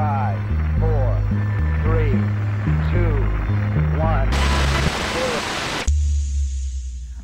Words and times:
Five, 0.00 0.38
four, 0.80 1.10
three, 1.82 2.12
two, 2.90 3.12
one. 4.00 4.30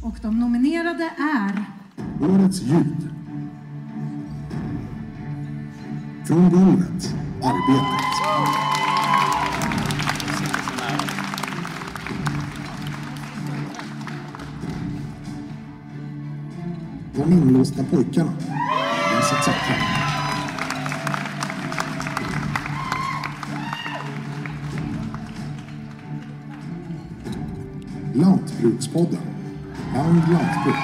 Och 0.03 0.15
de 0.23 0.41
nominerade 0.41 1.11
är 1.19 1.65
Årets 2.21 2.63
ljud. 2.63 3.11
Från 6.27 6.51
golvet, 6.51 7.15
Arbetet. 7.43 8.07
De 17.15 17.33
inlåsta 17.33 17.85
pojkarna. 17.85 18.33
Vincent 19.13 19.45
Zacke. 19.45 19.86
Lantbrukspodden. 28.17 29.19
Land 29.95 30.23
Lantbruk. 30.33 30.77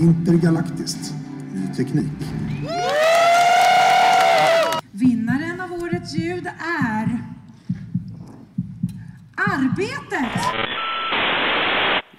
Intergalaktiskt. 0.00 1.14
Ny 1.54 1.74
teknik. 1.74 2.28
vinnaren 4.98 5.60
av 5.60 5.72
årets 5.72 6.14
ljud 6.14 6.46
är 6.46 7.18
Arbetet! 9.36 10.42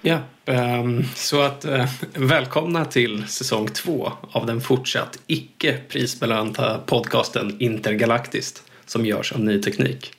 Ja, 0.02 0.20
Ehm, 0.50 1.04
så 1.14 1.40
att 1.40 1.64
eh, 1.64 1.84
välkomna 2.14 2.84
till 2.84 3.24
säsong 3.28 3.68
två 3.68 4.12
av 4.32 4.46
den 4.46 4.60
fortsatt 4.60 5.18
icke 5.26 5.78
prisbelönta 5.88 6.78
podcasten 6.86 7.56
Intergalaktiskt 7.58 8.62
som 8.86 9.06
görs 9.06 9.32
av 9.32 9.40
Ny 9.40 9.62
Teknik. 9.62 10.12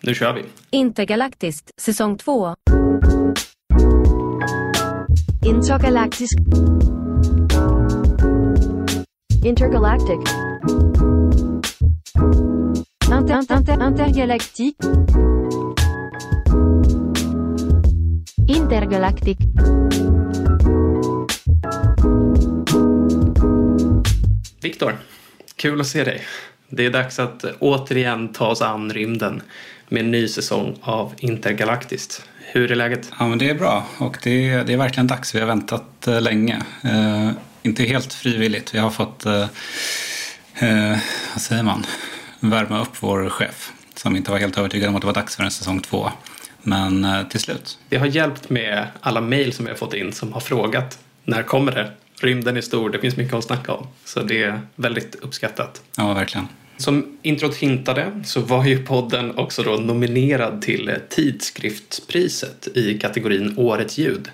Nu 0.00 0.14
kör 0.14 0.32
vi! 0.32 0.42
Intergalaktiskt, 0.70 1.70
säsong 1.80 2.18
två 2.18 2.54
Intergalaktisk. 5.46 6.38
Intergalactic. 9.44 10.18
Inter, 13.12 13.38
inter, 13.38 13.86
intergalactic. 13.88 14.74
Intergalactic. 18.48 19.38
Viktor, 24.62 24.96
kul 25.56 25.80
att 25.80 25.86
se 25.86 26.04
dig. 26.04 26.22
Det 26.68 26.86
är 26.86 26.90
dags 26.90 27.18
att 27.18 27.44
återigen 27.58 28.32
ta 28.32 28.46
oss 28.46 28.62
an 28.62 28.92
rymden 28.92 29.42
med 29.88 30.04
en 30.04 30.10
ny 30.10 30.28
säsong 30.28 30.78
av 30.80 31.14
Intergalaktiskt. 31.18 32.22
Hur 32.38 32.72
är 32.72 32.76
läget? 32.76 33.10
Ja, 33.18 33.28
men 33.28 33.38
det 33.38 33.50
är 33.50 33.54
bra 33.54 33.86
och 33.98 34.18
det 34.22 34.48
är, 34.50 34.64
det 34.64 34.72
är 34.72 34.76
verkligen 34.76 35.06
dags. 35.06 35.34
Vi 35.34 35.40
har 35.40 35.46
väntat 35.46 36.06
eh, 36.06 36.20
länge. 36.20 36.62
Eh, 36.84 37.30
inte 37.62 37.82
helt 37.82 38.12
frivilligt. 38.12 38.74
Vi 38.74 38.78
har 38.78 38.90
fått, 38.90 39.26
eh, 39.26 39.46
eh, 40.54 40.98
vad 41.32 41.42
säger 41.42 41.62
man, 41.62 41.86
värma 42.40 42.80
upp 42.80 42.96
vår 43.00 43.28
chef 43.28 43.72
som 43.94 44.16
inte 44.16 44.30
var 44.30 44.38
helt 44.38 44.58
övertygad 44.58 44.88
om 44.88 44.94
att 44.94 45.02
det 45.02 45.06
var 45.06 45.14
dags 45.14 45.36
för 45.36 45.44
en 45.44 45.50
säsong 45.50 45.80
två. 45.80 46.10
Men 46.62 47.04
eh, 47.04 47.28
till 47.28 47.40
slut. 47.40 47.78
Det 47.88 47.96
har 47.96 48.06
hjälpt 48.06 48.50
med 48.50 48.86
alla 49.00 49.20
mejl 49.20 49.52
som 49.52 49.64
vi 49.64 49.70
har 49.70 49.78
fått 49.78 49.94
in 49.94 50.12
som 50.12 50.32
har 50.32 50.40
frågat 50.40 50.98
när 51.24 51.42
kommer 51.42 51.72
det? 51.72 51.90
Rymden 52.20 52.56
är 52.56 52.60
stor, 52.60 52.90
det 52.90 52.98
finns 52.98 53.16
mycket 53.16 53.34
att 53.34 53.44
snacka 53.44 53.72
om. 53.72 53.86
Så 54.04 54.22
det 54.22 54.42
är 54.42 54.60
väldigt 54.76 55.14
uppskattat. 55.14 55.82
Ja, 55.96 56.14
verkligen. 56.14 56.48
Som 56.76 57.18
introt 57.22 57.56
hintade 57.56 58.12
så 58.24 58.40
var 58.40 58.64
ju 58.64 58.86
podden 58.86 59.38
också 59.38 59.62
då 59.62 59.70
nominerad 59.70 60.62
till 60.62 60.94
tidskriftspriset 61.08 62.68
i 62.74 62.98
kategorin 62.98 63.54
Årets 63.58 63.98
ljud. 63.98 64.30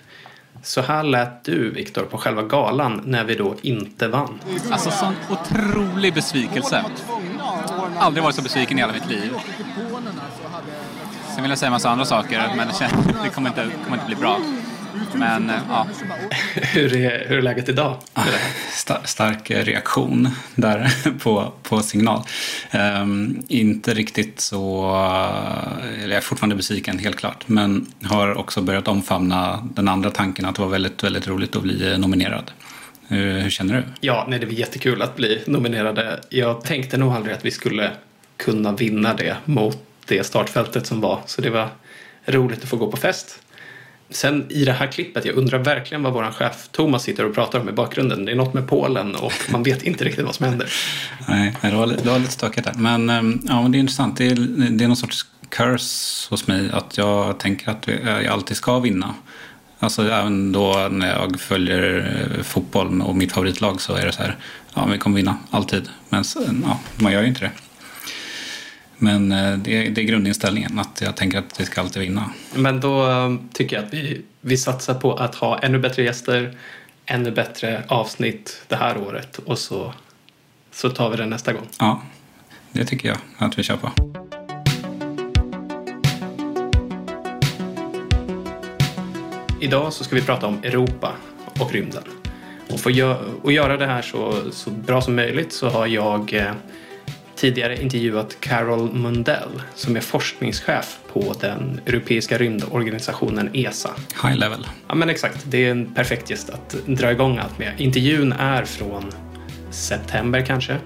Så 0.63 0.81
här 0.81 1.03
lät 1.03 1.45
du, 1.45 1.71
Viktor, 1.71 2.03
på 2.03 2.19
själva 2.19 2.43
galan 2.43 3.03
när 3.05 3.25
vi 3.25 3.35
då 3.35 3.55
inte 3.63 4.09
vann. 4.09 4.41
Alltså 4.71 4.91
sån 4.91 5.15
otrolig 5.31 6.15
besvikelse. 6.15 6.85
Aldrig 7.99 8.25
varit 8.25 8.37
så 8.37 8.43
besviken 8.43 8.79
i 8.79 8.81
hela 8.81 8.93
mitt 8.93 9.11
liv. 9.11 9.31
Sen 11.39 11.43
vill 11.43 11.51
jag 11.51 11.59
säga 11.59 11.67
en 11.67 11.73
massa 11.73 11.91
andra 11.91 12.05
saker, 12.05 12.53
men 12.57 12.69
det, 12.69 12.75
känns, 12.75 13.07
det 13.25 13.31
kommer, 13.31 13.49
inte, 13.49 13.67
kommer 13.85 13.97
inte 13.97 14.07
bli 14.07 14.17
bra. 14.17 14.41
Men 15.15 15.51
eh, 15.51 15.57
ja, 15.69 15.87
Hur 16.55 16.97
är, 16.97 17.29
hur 17.29 17.39
är 17.39 17.43
läget 17.43 17.69
idag? 17.69 17.97
stark 19.05 19.51
reaktion 19.51 20.29
där 20.55 20.91
på, 21.19 21.53
på 21.63 21.81
signal. 21.81 22.23
Ehm, 22.71 23.43
inte 23.49 23.95
riktigt 23.95 24.41
så... 24.41 24.87
Eller 25.95 26.09
jag 26.09 26.17
är 26.17 26.21
fortfarande 26.21 26.57
besviken, 26.57 26.99
helt 26.99 27.17
klart. 27.17 27.49
Men 27.49 27.87
har 28.03 28.39
också 28.39 28.63
börjat 28.63 28.89
omfamna 28.89 29.69
den 29.75 29.89
andra 29.89 30.11
tanken 30.11 30.45
att 30.45 30.55
det 30.55 30.63
var 30.63 30.69
väldigt, 30.69 31.05
väldigt 31.05 31.29
roligt 31.29 31.57
att 31.57 31.63
bli 31.63 31.99
nominerad. 31.99 32.51
Hur, 33.09 33.41
hur 33.41 33.51
känner 33.51 33.75
du? 33.75 33.83
Ja, 34.01 34.27
nej, 34.29 34.39
det 34.39 34.47
var 34.47 34.53
jättekul 34.53 35.03
att 35.03 35.17
bli 35.17 35.43
nominerade. 35.47 36.21
Jag 36.29 36.65
tänkte 36.65 36.97
nog 36.97 37.13
aldrig 37.13 37.35
att 37.35 37.45
vi 37.45 37.51
skulle 37.51 37.91
kunna 38.37 38.73
vinna 38.73 39.15
det 39.15 39.37
mot 39.45 39.88
det 40.09 40.27
startfältet 40.27 40.87
som 40.87 41.01
var. 41.01 41.21
Så 41.27 41.43
det 41.43 41.51
var 41.51 41.69
roligt 42.27 42.63
att 42.63 42.69
få 42.69 42.77
gå 42.77 42.91
på 42.91 42.97
fest. 42.97 43.43
Sen 44.11 44.47
i 44.51 44.65
det 44.65 44.73
här 44.73 44.87
klippet, 44.87 45.25
jag 45.25 45.37
undrar 45.37 45.59
verkligen 45.59 46.03
vad 46.03 46.13
vår 46.13 46.31
chef 46.31 46.69
Thomas 46.73 47.03
sitter 47.03 47.25
och 47.25 47.35
pratar 47.35 47.61
om 47.61 47.69
i 47.69 47.73
bakgrunden. 47.73 48.25
Det 48.25 48.33
är 48.33 48.37
något 48.37 48.55
med 48.55 48.69
Polen 48.69 49.15
och 49.15 49.33
man 49.51 49.63
vet 49.63 49.83
inte 49.83 50.05
riktigt 50.05 50.25
vad 50.25 50.35
som 50.35 50.47
händer. 50.47 50.73
Nej, 51.29 51.57
det 51.63 51.75
var, 51.75 51.87
det 51.87 52.11
var 52.11 52.19
lite 52.19 52.33
stökigt 52.33 52.65
där. 52.65 52.75
Men, 52.75 53.11
ehm, 53.11 53.41
ja, 53.49 53.63
men 53.63 53.73
det 53.73 53.79
är 53.79 53.81
intressant. 53.81 54.17
Det 54.17 54.27
är, 54.27 54.35
det 54.71 54.85
är 54.85 54.89
någon 54.89 54.97
sorts 54.97 55.27
curse 55.49 56.31
hos 56.31 56.47
mig 56.47 56.71
att 56.73 56.99
jag 56.99 57.39
tänker 57.39 57.71
att 57.71 57.89
jag 58.05 58.27
alltid 58.27 58.57
ska 58.57 58.79
vinna. 58.79 59.15
Alltså 59.79 60.03
även 60.03 60.53
då 60.53 60.89
när 60.91 61.13
jag 61.13 61.41
följer 61.41 62.17
eh, 62.37 62.43
fotboll 62.43 63.03
och 63.03 63.17
mitt 63.17 63.33
favoritlag 63.33 63.81
så 63.81 63.95
är 63.95 64.07
det 64.07 64.13
så 64.13 64.23
här, 64.23 64.37
ja 64.75 64.87
vi 64.87 64.99
kommer 64.99 65.17
vinna, 65.17 65.37
alltid. 65.51 65.89
Men 66.09 66.25
ja, 66.65 66.81
man 66.97 67.13
gör 67.13 67.23
ju 67.23 67.29
inte 67.29 67.41
det. 67.41 67.51
Men 68.99 69.33
eh, 69.33 69.59
det 69.59 69.87
är, 69.87 69.91
det 69.91 70.01
är 70.01 70.05
grundinställningen, 70.05 70.79
att 70.79 71.01
jag 71.01 71.17
tänker 71.17 71.39
att 71.39 71.61
vi 71.61 71.65
ska 71.65 71.81
alltid 71.81 72.03
vinna. 72.03 72.31
Men 72.55 72.81
då 72.81 73.11
eh, 73.11 73.35
tycker 73.53 73.77
jag 73.77 73.85
att 73.85 73.95
vi, 73.95 74.23
vi 74.41 74.57
satsar 74.57 74.95
på 74.95 75.15
att 75.15 75.35
ha 75.35 75.59
ännu 75.59 75.79
bättre 75.79 76.03
gäster, 76.03 76.57
ännu 77.07 77.31
bättre 77.31 77.85
avsnitt 77.89 78.63
det 78.69 78.77
här 78.77 78.99
året 78.99 79.39
och 79.39 79.59
så, 79.59 79.95
så 80.73 80.91
tar 80.91 81.11
vi 81.11 81.17
det 81.17 81.27
nästa 81.27 81.53
gång. 81.53 81.67
Ja, 81.79 82.03
det 82.73 82.85
tycker 82.85 83.09
jag 83.09 83.19
att 83.39 83.59
vi 83.59 83.63
kör 83.63 83.77
på. 83.77 83.91
Idag 89.61 89.93
så 89.93 90.05
ska 90.05 90.15
vi 90.15 90.23
prata 90.23 90.47
om 90.47 90.59
Europa 90.63 91.13
och 91.61 91.73
rymden. 91.73 92.03
Och 92.71 92.81
för 92.81 92.91
att 92.91 93.53
göra 93.53 93.77
det 93.77 93.87
här 93.87 94.03
så, 94.03 94.35
så 94.53 94.71
bra 94.71 95.01
som 95.01 95.17
möjligt 95.17 95.53
så 95.53 95.69
har 95.69 95.87
jag 95.87 96.35
eh, 96.35 96.53
tidigare 97.39 97.83
intervjuat 97.83 98.37
Carol 98.41 98.93
Mundell 98.93 99.63
som 99.75 99.97
är 99.97 100.01
forskningschef 100.01 100.99
på 101.13 101.35
den 101.41 101.81
europeiska 101.87 102.39
rymdorganisationen 102.39 103.51
ESA. 103.53 103.91
High 104.23 104.37
level. 104.37 104.67
Ja 104.89 104.95
men 104.95 105.11
exakt, 105.11 105.45
det 105.45 105.67
är 105.67 105.71
en 105.71 105.95
perfekt 105.95 106.31
gäst 106.31 106.51
att 106.51 106.77
dra 106.87 107.13
igång 107.13 107.39
allt 107.39 107.59
med. 107.59 107.73
Intervjun 107.79 108.33
är 108.33 108.65
från 108.65 109.05
september 109.71 110.45
kanske. 110.47 110.77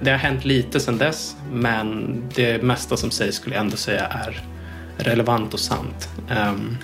Det 0.00 0.10
har 0.10 0.18
hänt 0.18 0.44
lite 0.44 0.80
sedan 0.80 0.98
dess 0.98 1.36
men 1.52 2.22
det 2.34 2.62
mesta 2.62 2.96
som 2.96 3.10
sägs 3.10 3.36
skulle 3.36 3.54
jag 3.54 3.64
ändå 3.64 3.76
säga 3.76 4.06
är 4.06 4.42
relevant 4.96 5.54
och 5.54 5.60
sant. 5.60 6.08
Ehm, 6.30 6.76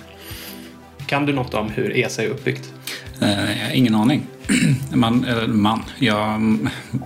kan 1.05 1.25
du 1.25 1.33
något 1.33 1.53
om 1.53 1.69
hur 1.69 1.97
ESA 1.97 2.23
är 2.23 2.27
uppbyggt? 2.27 2.73
Eh, 3.21 3.59
jag 3.59 3.65
har 3.65 3.73
ingen 3.73 3.95
aning. 3.95 4.27
Man, 4.93 5.25
eller 5.25 5.47
man, 5.47 5.83
ja, 5.99 6.39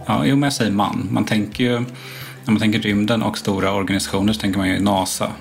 ja, 0.07 0.25
jo 0.25 0.36
men 0.36 0.44
jag 0.44 0.54
säger 0.54 0.71
man. 0.71 1.07
Man 1.12 1.25
tänker 1.25 1.63
ju, 1.63 1.80
när 1.80 2.51
man 2.51 2.59
tänker 2.59 2.80
rymden 2.80 3.21
och 3.24 3.38
stora 3.38 3.74
organisationer 3.74 4.33
så 4.33 4.39
tänker 4.39 4.59
man 4.59 4.69
ju 4.69 4.80
NASA. 4.80 5.31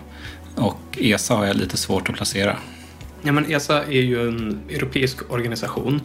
Och 0.54 0.98
ESA 1.00 1.34
har 1.34 1.46
jag 1.46 1.56
lite 1.56 1.76
svårt 1.76 2.08
att 2.08 2.14
placera. 2.14 2.56
Ja, 3.22 3.32
men 3.32 3.52
ESA 3.52 3.84
är 3.84 4.00
ju 4.00 4.28
en 4.28 4.60
europeisk 4.70 5.32
organisation 5.32 6.00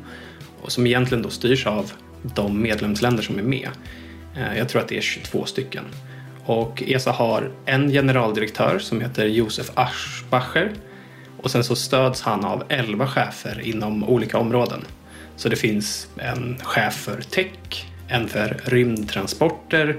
som 0.68 0.88
egentligen 0.88 1.22
då 1.22 1.30
styrs 1.30 1.68
av 1.68 1.92
de 2.36 2.62
medlemsländer 2.62 3.24
som 3.24 3.40
är 3.40 3.44
med. 3.44 3.70
Eh, 4.36 4.58
jag 4.58 4.70
tror 4.70 4.82
att 4.82 4.88
det 4.88 4.98
är 4.98 5.02
22 5.02 5.46
stycken. 5.46 5.84
Och 6.46 6.84
ESA 6.88 7.12
har 7.12 7.52
en 7.66 7.90
generaldirektör 7.90 8.80
som 8.80 9.02
heter 9.02 9.26
Josef 9.26 9.72
Aschbacher 9.74 10.72
och 11.42 11.52
sen 11.52 11.64
så 11.64 11.76
stöds 11.76 12.22
han 12.22 12.46
av 12.46 12.64
11 12.70 13.08
chefer 13.08 13.62
inom 13.62 14.04
olika 14.04 14.38
områden. 14.38 14.86
Så 15.36 15.50
det 15.50 15.56
finns 15.56 16.08
en 16.18 16.58
chef 16.64 16.94
för 16.94 17.22
tech, 17.22 17.86
en 18.08 18.28
för 18.28 18.62
rymdtransporter, 18.66 19.98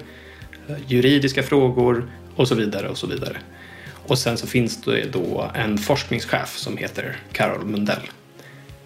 juridiska 0.87 1.43
frågor 1.43 2.11
och 2.37 2.49
så 2.49 2.55
vidare 2.55 2.89
och 2.89 2.99
så 2.99 3.07
vidare. 3.07 3.37
Och 4.07 4.19
sen 4.19 4.39
så 4.39 4.47
finns 4.47 4.83
det 4.83 5.13
då 5.13 5.51
en 5.55 5.79
forskningschef 5.79 6.57
som 6.57 6.77
heter 6.77 7.17
Carol 7.33 7.65
Mundell. 7.65 8.11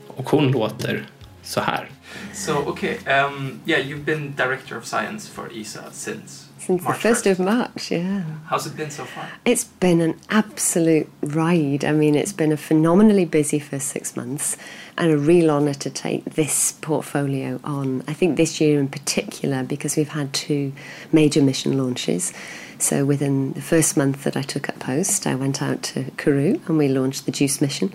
Och 0.07 0.31
hon 0.31 0.53
låter 0.53 1.07
så 1.43 1.61
här. 1.61 1.91
So, 2.33 2.53
okay, 2.53 2.95
um, 2.95 3.03
ehm, 3.07 3.61
yeah, 3.67 3.87
you've 3.87 4.05
been 4.05 4.35
director 4.37 4.79
of 4.79 4.85
science 4.85 5.33
for 5.33 5.61
ESA 5.61 5.83
since 5.93 6.46
Since 6.67 6.83
March 6.83 7.01
the 7.01 7.09
1st 7.11 7.31
of 7.31 7.39
March, 7.39 7.91
yeah. 7.93 8.25
How's 8.47 8.67
it 8.67 8.77
been 8.77 8.91
so 8.91 9.05
far? 9.05 9.31
It's 9.45 9.63
been 9.63 10.01
an 10.01 10.19
absolute 10.31 11.09
ride. 11.23 11.85
I 11.85 11.93
mean, 11.93 12.17
it's 12.17 12.33
been 12.33 12.51
a 12.51 12.57
phenomenally 12.57 13.25
busy 13.25 13.61
first 13.61 13.87
six 13.87 14.17
months 14.17 14.57
and 14.99 15.13
a 15.13 15.17
real 15.17 15.49
honour 15.49 15.75
to 15.75 15.91
take 15.91 16.25
this 16.25 16.73
portfolio 16.73 17.61
on. 17.63 18.03
I 18.09 18.15
think 18.15 18.37
this 18.37 18.61
year 18.61 18.81
in 18.81 18.89
particular, 18.89 19.63
because 19.63 19.97
we've 19.97 20.09
had 20.09 20.33
two 20.33 20.73
major 21.13 21.41
mission 21.41 21.79
launches. 21.79 22.33
So 22.81 23.05
within 23.05 23.53
the 23.53 23.63
first 23.63 23.97
month 23.97 24.25
that 24.25 24.37
I 24.37 24.43
took 24.43 24.69
up 24.69 24.81
post, 24.81 25.25
I 25.25 25.37
went 25.37 25.63
out 25.63 25.85
to 25.85 26.11
Kourou 26.17 26.61
and 26.67 26.79
we 26.79 26.89
launched 26.89 27.27
the 27.27 27.33
JUICE 27.33 27.61
mission. 27.61 27.95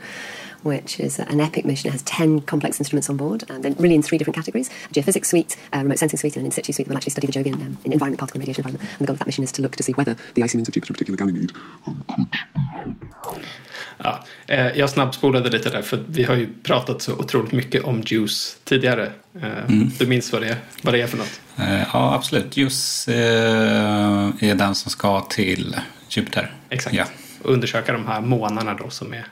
Which 0.64 1.00
is 1.00 1.20
an 1.20 1.40
epic 1.40 1.66
mission. 1.66 1.88
It 1.90 1.94
has 1.94 2.04
10 2.04 2.42
complex 2.42 2.80
instruments 2.80 3.10
on 3.10 3.18
board, 3.18 3.44
and 3.50 3.64
then 3.64 3.76
really 3.80 3.96
in 3.96 4.04
three 4.04 4.18
different 4.18 4.36
categories 4.36 4.70
a 4.90 4.94
geophysics 4.94 5.26
suite, 5.26 5.58
a 5.74 5.78
remote 5.80 5.98
sensing 6.00 6.20
suite, 6.20 6.36
and 6.38 6.42
an 6.42 6.46
in 6.46 6.52
situ 6.52 6.72
suite 6.74 6.88
that 6.88 6.92
will 6.94 6.98
actually 6.98 7.12
study 7.12 7.28
the 7.28 7.34
Jovian 7.34 7.56
um, 7.56 7.78
in 7.84 7.94
environment, 7.94 8.20
particle 8.20 8.38
and 8.40 8.48
radiation 8.48 8.62
environment. 8.66 8.90
And 9.00 9.00
the 9.00 9.06
goal 9.08 9.14
of 9.16 9.20
that 9.20 9.28
mission 9.28 9.44
is 9.44 9.52
to 9.54 9.62
look 9.62 9.76
to 9.76 9.84
see 9.84 9.94
whether 9.94 10.16
the 10.36 10.44
icy 10.44 10.58
moons 10.58 10.70
of 10.70 10.76
Jupiter, 10.76 10.94
particular 10.94 11.18
Ganymede, 11.18 11.54
Ja, 14.04 14.24
eh, 14.48 14.68
jag 14.68 14.90
snabbspolade 14.90 15.50
lite 15.50 15.70
där 15.70 15.82
för 15.82 16.04
vi 16.08 16.24
har 16.24 16.36
ju 16.36 16.50
pratat 16.64 17.02
så 17.02 17.14
otroligt 17.14 17.52
mycket 17.52 17.84
om 17.84 18.02
Juice 18.06 18.58
tidigare. 18.64 19.12
Eh, 19.42 19.70
Du 20.00 20.08
minns 20.08 20.32
vad 20.32 20.42
det, 20.42 20.58
vad 20.82 20.94
det 20.94 21.02
är 21.02 21.08
för 21.08 21.18
något? 21.18 21.42
Eh, 21.58 21.82
Ja, 21.94 22.14
absolut. 22.16 22.58
Just 22.58 23.08
eh, 23.08 23.16
är 23.16 24.56
den 24.56 24.76
som 24.76 24.92
ska 24.92 25.22
till 25.22 25.76
Jupiter. 26.10 26.54
Exakt. 26.70 26.96
Ja. 26.96 27.06
Och 27.44 27.54
undersöka 27.54 27.94
de 27.94 28.08
här 28.08 28.22
månaderna 28.22 28.74
då 28.74 28.90
som 28.90 29.14
är, 29.14 29.26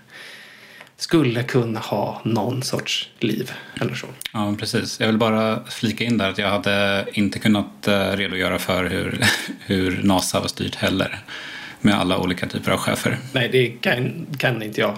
skulle 1.01 1.43
kunna 1.43 1.79
ha 1.79 2.21
någon 2.25 2.63
sorts 2.63 3.09
liv 3.19 3.51
eller 3.81 3.95
så. 3.95 4.07
Ja, 4.33 4.55
precis. 4.59 4.99
Jag 4.99 5.07
vill 5.07 5.17
bara 5.17 5.65
flika 5.65 6.03
in 6.03 6.17
där 6.17 6.29
att 6.29 6.37
jag 6.37 6.49
hade 6.49 7.05
inte 7.13 7.39
kunnat 7.39 7.87
eh, 7.87 8.11
redogöra 8.11 8.59
för 8.59 8.83
hur, 8.85 9.21
hur 9.59 10.03
NASA 10.03 10.39
var 10.39 10.47
styrt 10.47 10.75
heller. 10.75 11.19
Med 11.81 11.95
alla 11.95 12.17
olika 12.17 12.47
typer 12.47 12.71
av 12.71 12.77
chefer. 12.77 13.17
Nej, 13.33 13.49
det 13.51 13.67
kan, 13.67 14.25
kan 14.37 14.63
inte 14.63 14.81
jag 14.81 14.97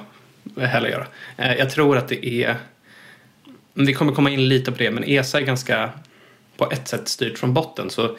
heller 0.68 0.90
göra. 0.90 1.08
Eh, 1.38 1.54
Jag 1.54 1.70
tror 1.70 1.98
att 1.98 2.08
det 2.08 2.26
är... 2.44 2.56
Vi 3.74 3.94
kommer 3.94 4.14
komma 4.14 4.30
in 4.30 4.48
lite 4.50 4.72
på 4.72 4.78
det, 4.78 4.92
men 4.92 5.04
ESA 5.04 5.38
är 5.40 5.44
ganska 5.44 5.90
på 6.58 6.72
ett 6.72 6.88
sätt 6.88 7.08
styrt 7.08 7.38
från 7.38 7.54
botten. 7.54 7.90
Så 7.90 8.18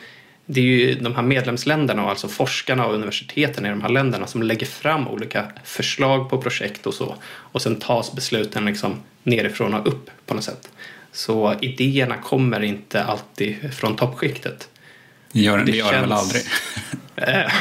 det 0.53 0.61
är 0.61 0.65
ju 0.65 0.95
de 0.95 1.15
här 1.15 1.23
medlemsländerna 1.23 2.05
och 2.05 2.11
alltså 2.11 2.29
forskarna 2.29 2.87
och 2.87 2.95
universiteten 2.95 3.67
i 3.67 3.69
de 3.69 3.81
här 3.81 3.89
länderna 3.89 4.27
som 4.27 4.43
lägger 4.43 4.67
fram 4.67 5.09
olika 5.09 5.53
förslag 5.65 6.31
på 6.31 6.43
projekt 6.43 6.87
och 6.87 6.95
så. 6.95 7.17
Och 7.25 7.63
sen 7.63 7.77
tas 7.77 8.13
besluten 8.13 8.65
liksom 8.65 9.01
nerifrån 9.23 9.75
och 9.75 9.87
upp 9.87 10.11
på 10.27 10.35
något 10.35 10.45
sätt. 10.45 10.71
Så 11.13 11.55
idéerna 11.61 12.17
kommer 12.17 12.63
inte 12.63 13.05
alltid 13.05 13.75
från 13.75 13.97
toppskiktet. 13.97 14.69
Gör, 15.33 15.59
det, 15.59 15.73
gör 15.73 15.93
den 15.93 16.01
väl 16.01 16.13
aldrig? 16.13 16.43
Eh, 17.17 17.53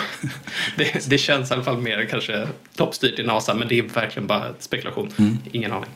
det, 0.78 1.10
det 1.10 1.18
känns 1.18 1.52
i 1.52 1.54
alla 1.54 1.64
fall 1.64 1.78
mer 1.78 2.06
kanske 2.06 2.48
toppstyrt 2.76 3.20
i 3.20 3.24
NASA, 3.24 3.54
men 3.54 3.68
det 3.68 3.80
är 3.80 3.84
verkligen 3.84 4.28
bara 4.28 4.54
spekulation. 4.60 5.14
Mm. 5.18 5.38
Ingen 5.52 5.72
aning. 5.72 5.90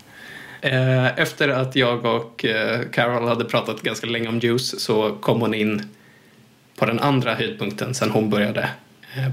Eh, 0.61 1.19
Efter 1.19 1.49
att 1.49 1.75
jag 1.75 2.05
och 2.05 2.45
eh, 2.45 2.81
Carol 2.93 3.27
hade 3.27 3.45
pratat 3.45 3.81
ganska 3.81 4.07
länge 4.07 4.27
om 4.27 4.39
Juice 4.39 4.79
så 4.79 5.11
kom 5.11 5.41
hon 5.41 5.53
in 5.53 5.81
på 6.75 6.85
den 6.85 6.99
andra 6.99 7.35
höjdpunkten 7.35 7.93
sen 7.93 8.11
hon 8.11 8.29
började 8.29 8.69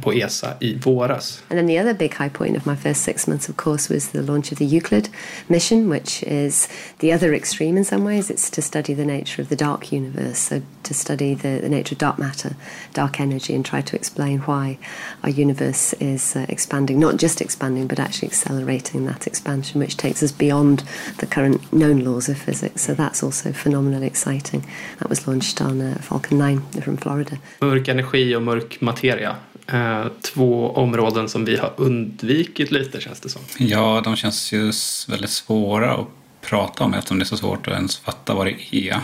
på 0.03 0.13
ESA 0.13 0.55
i 0.61 0.75
våras. 0.75 1.43
And 1.49 1.59
then 1.59 1.67
the 1.67 1.81
other 1.81 1.95
big 1.95 2.15
high 2.15 2.31
point 2.31 2.57
of 2.57 2.67
my 2.67 2.77
first 2.77 3.03
six 3.03 3.27
months, 3.27 3.49
of 3.49 3.57
course, 3.57 3.95
was 3.95 4.09
the 4.09 4.23
launch 4.23 4.53
of 4.53 4.59
the 4.59 4.65
Euclid 4.65 5.09
mission, 5.49 5.89
which 5.91 6.23
is 6.23 6.69
the 6.99 7.15
other 7.15 7.35
extreme 7.35 7.79
in 7.79 7.85
some 7.85 8.05
ways. 8.05 8.31
It's 8.31 8.51
to 8.51 8.63
study 8.63 8.95
the 8.95 9.05
nature 9.05 9.43
of 9.43 9.49
the 9.49 9.57
dark 9.57 9.93
universe, 9.93 10.39
so 10.39 10.63
to 10.83 10.95
study 10.95 11.35
the, 11.35 11.61
the 11.63 11.69
nature 11.69 11.95
of 11.95 11.99
dark 11.99 12.19
matter, 12.19 12.57
dark 12.95 13.21
energy, 13.21 13.55
and 13.55 13.65
try 13.65 13.83
to 13.83 13.97
explain 13.97 14.41
why 14.41 14.79
our 15.23 15.31
universe 15.31 15.95
is 15.95 16.37
uh, 16.37 16.47
expanding, 16.49 16.99
not 16.99 17.17
just 17.17 17.41
expanding, 17.41 17.87
but 17.87 17.99
actually 17.99 18.29
accelerating 18.29 19.07
that 19.07 19.27
expansion, 19.27 19.81
which 19.81 19.97
takes 19.97 20.23
us 20.23 20.33
beyond 20.33 20.85
the 21.19 21.27
current 21.27 21.73
known 21.73 22.05
laws 22.05 22.29
of 22.29 22.39
physics. 22.39 22.83
So 22.83 22.95
that's 22.95 23.23
also 23.23 23.53
phenomenally 23.53 24.07
exciting. 24.07 24.65
That 24.99 25.09
was 25.09 25.27
launched 25.27 25.61
on 25.61 25.81
uh, 25.81 25.99
Falcon 26.01 26.39
9 26.39 26.61
from 26.83 26.97
Florida. 26.97 27.39
Mörk 27.61 27.89
energi 27.89 28.37
och 28.37 28.43
mörk 28.43 28.81
materia. 28.81 29.37
Eh, 29.67 30.07
Två 30.23 30.71
områden 30.71 31.29
som 31.29 31.45
vi 31.45 31.57
har 31.57 31.73
undvikit 31.77 32.71
lite 32.71 33.01
känns 33.01 33.21
det 33.21 33.29
som. 33.29 33.43
Ja, 33.59 34.01
de 34.05 34.17
känns 34.17 34.53
ju 34.53 34.73
väldigt 35.09 35.31
svåra 35.31 35.93
att 35.95 36.07
prata 36.41 36.85
om 36.85 36.95
eftersom 36.95 37.19
det 37.19 37.23
är 37.23 37.27
så 37.27 37.37
svårt 37.37 37.69
att 37.69 37.75
ens 37.75 37.97
fatta 37.97 38.35
vad 38.35 38.47
det 38.47 38.77
är. 38.77 38.97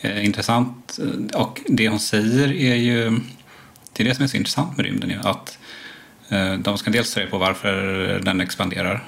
Eh, 0.00 0.24
intressant. 0.24 0.98
eh, 1.32 1.40
Och 1.40 1.60
det 1.66 1.88
hon 1.88 2.00
säger 2.00 2.52
är 2.52 2.74
ju... 2.74 3.20
Det 3.92 4.02
är 4.02 4.08
det 4.08 4.14
som 4.14 4.24
är 4.24 4.28
så 4.28 4.36
intressant 4.36 4.76
med 4.76 4.86
rymden 4.86 5.10
ju. 5.10 5.16
Att 5.22 5.58
eh, 6.28 6.54
de 6.54 6.78
ska 6.78 6.90
dels 6.90 7.14
ta 7.14 7.20
reda 7.20 7.30
på 7.30 7.38
varför 7.38 7.74
den 8.24 8.40
expanderar. 8.40 9.04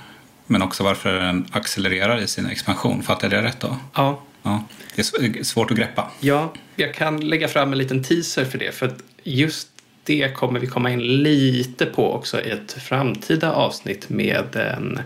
Men 0.47 0.63
också 0.63 0.85
varför 0.85 1.13
den 1.21 1.47
accelererar 1.53 2.19
i 2.23 2.27
sin 2.29 2.47
expansion. 2.47 3.03
Fattar 3.03 3.31
jag 3.31 3.43
det 3.45 3.49
rätt 3.49 3.61
då? 3.61 3.77
Ja, 3.95 4.23
Ja. 4.45 4.65
Det 4.95 5.01
är 5.03 5.43
svårt 5.45 5.71
att 5.71 5.77
greppa. 5.77 6.11
Ja, 6.21 6.53
jag 6.77 6.95
kan 6.95 7.21
lägga 7.29 7.49
fram 7.49 7.73
en 7.73 7.79
liten 7.79 8.05
teaser 8.05 8.45
för 8.45 8.59
det. 8.59 8.75
För 8.75 8.87
att 8.87 8.99
just 9.25 9.69
det 10.05 10.35
kommer 10.35 10.61
vi 10.61 10.67
komma 10.67 10.91
in 10.91 11.23
lite 11.23 11.87
på 11.87 12.13
också 12.13 12.41
i 12.41 12.51
ett 12.51 12.73
framtida 12.73 13.53
avsnitt 13.53 14.09
med 14.09 14.57
en 14.57 15.01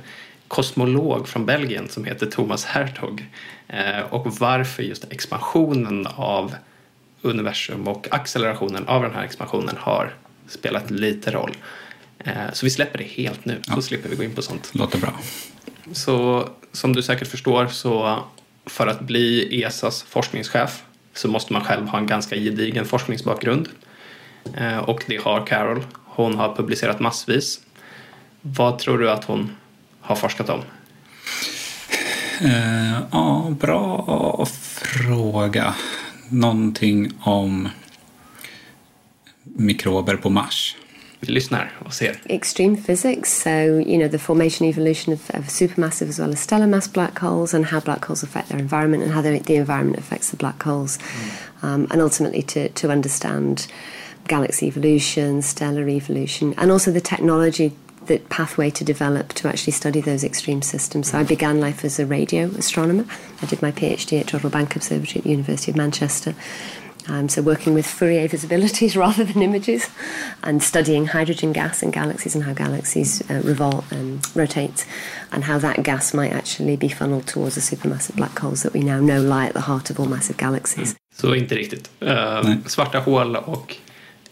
kosmolog 0.48 1.28
från 1.28 1.46
Belgien 1.46 1.88
som 1.88 2.04
heter 2.04 2.26
Thomas 2.26 2.64
Hertog. 2.64 3.26
Eh, 3.68 4.00
och 4.10 4.26
varför 4.40 4.82
just 4.82 5.12
expansionen 5.12 6.06
av 6.06 6.54
universum 7.22 7.88
och 7.88 8.08
accelerationen 8.10 8.88
av 8.88 9.02
den 9.02 9.14
här 9.14 9.22
expansionen 9.22 9.76
har 9.78 10.14
spelat 10.48 10.90
lite 10.90 11.30
roll. 11.30 11.56
Eh, 12.18 12.52
så 12.52 12.66
vi 12.66 12.70
släpper 12.70 12.98
det 12.98 13.04
helt 13.04 13.44
nu, 13.44 13.60
så 13.74 13.82
slipper 13.82 14.08
vi 14.08 14.16
gå 14.16 14.22
in 14.22 14.34
på 14.34 14.42
sånt. 14.42 14.70
Låter 14.74 14.98
bra. 14.98 15.12
Så 15.92 16.48
som 16.72 16.92
du 16.92 17.02
säkert 17.02 17.28
förstår 17.28 17.66
så 17.66 18.18
för 18.66 18.86
att 18.86 19.00
bli 19.00 19.62
ESAs 19.62 20.02
forskningschef 20.02 20.82
så 21.14 21.28
måste 21.28 21.52
man 21.52 21.64
själv 21.64 21.86
ha 21.86 21.98
en 21.98 22.06
ganska 22.06 22.36
gedigen 22.36 22.84
forskningsbakgrund. 22.84 23.68
Eh, 24.54 24.78
Och 24.78 25.04
det 25.06 25.16
har 25.16 25.46
Carol. 25.46 25.84
Hon 26.04 26.34
har 26.34 26.54
publicerat 26.54 27.00
massvis. 27.00 27.60
Vad 28.42 28.78
tror 28.78 28.98
du 28.98 29.10
att 29.10 29.24
hon 29.24 29.50
har 30.00 30.16
forskat 30.16 30.48
om? 30.48 30.60
Eh, 32.40 32.98
ja, 33.12 33.54
bra 33.60 34.46
fråga. 34.46 35.74
Någonting 36.28 37.10
om 37.20 37.68
mikrober 39.44 40.16
på 40.16 40.30
Mars. 40.30 40.76
Vi 41.20 41.32
lyssnar 41.32 41.72
och 41.84 41.92
ser. 41.94 42.20
extreme 42.26 42.76
physics. 42.76 43.42
So, 43.42 43.50
you 43.50 43.98
know, 43.98 44.10
the 44.10 44.18
formation 44.18 44.68
evolution 44.68 45.14
of, 45.14 45.30
of 45.30 45.50
supermassive 45.50 46.10
as 46.10 46.18
well 46.18 46.32
as 46.32 46.40
stellar 46.40 46.66
mass 46.66 46.92
black 46.92 47.18
holes 47.18 47.54
and 47.54 47.66
how 47.66 47.80
black 47.80 48.04
holes 48.04 48.22
affect 48.24 48.48
their 48.48 48.58
environment 48.60 49.02
and 49.02 49.12
how 49.12 49.22
the, 49.22 49.38
the 49.38 49.54
environment 49.54 49.98
affects 49.98 50.30
the 50.30 50.36
black 50.36 50.62
holes. 50.62 50.98
Um, 51.62 51.86
and 51.90 52.02
ultimately 52.02 52.42
to, 52.42 52.68
to 52.68 52.90
understand 52.90 53.66
galaxy 54.28 54.66
evolution, 54.66 55.42
stellar 55.42 55.88
evolution, 55.88 56.54
and 56.58 56.70
also 56.70 56.90
the 56.90 57.00
technology 57.00 57.72
the 58.06 58.18
pathway 58.18 58.70
to 58.70 58.84
develop 58.84 59.32
to 59.34 59.48
actually 59.48 59.72
study 59.72 60.00
those 60.00 60.24
extreme 60.24 60.62
systems. 60.62 61.10
So 61.10 61.18
I 61.18 61.24
began 61.24 61.60
life 61.60 61.84
as 61.84 61.98
a 61.98 62.06
radio 62.06 62.46
astronomer. 62.50 63.04
I 63.42 63.46
did 63.46 63.62
my 63.62 63.72
PhD 63.72 64.20
at 64.20 64.26
Jodrell 64.26 64.52
Bank 64.52 64.76
Observatory 64.76 65.18
at 65.18 65.24
the 65.24 65.30
University 65.30 65.72
of 65.72 65.76
Manchester. 65.76 66.34
Um, 67.08 67.28
so 67.28 67.40
working 67.40 67.72
with 67.74 67.86
Fourier 67.86 68.28
visibilities 68.28 68.96
rather 69.04 69.24
than 69.24 69.42
images, 69.42 69.88
and 70.42 70.62
studying 70.62 71.06
hydrogen 71.06 71.52
gas 71.52 71.82
in 71.82 71.92
galaxies 71.92 72.34
and 72.34 72.44
how 72.44 72.52
galaxies 72.52 73.22
uh, 73.30 73.40
revolve 73.44 73.90
and 73.92 74.26
rotate, 74.34 74.84
and 75.30 75.44
how 75.44 75.58
that 75.58 75.82
gas 75.82 76.12
might 76.12 76.32
actually 76.32 76.76
be 76.76 76.88
funneled 76.88 77.26
towards 77.26 77.54
the 77.54 77.60
supermassive 77.60 78.16
black 78.16 78.36
holes 78.38 78.62
that 78.62 78.72
we 78.72 78.80
now 78.80 78.98
know 78.98 79.20
lie 79.20 79.46
at 79.46 79.54
the 79.54 79.60
heart 79.60 79.90
of 79.90 80.00
all 80.00 80.06
massive 80.06 80.36
galaxies. 80.36 80.96
Så 81.14 81.34
inte 81.34 81.54
riktigt. 81.54 81.90
Eh, 82.00 82.42
svarta 82.66 82.98
hål 82.98 83.36
och 83.36 83.76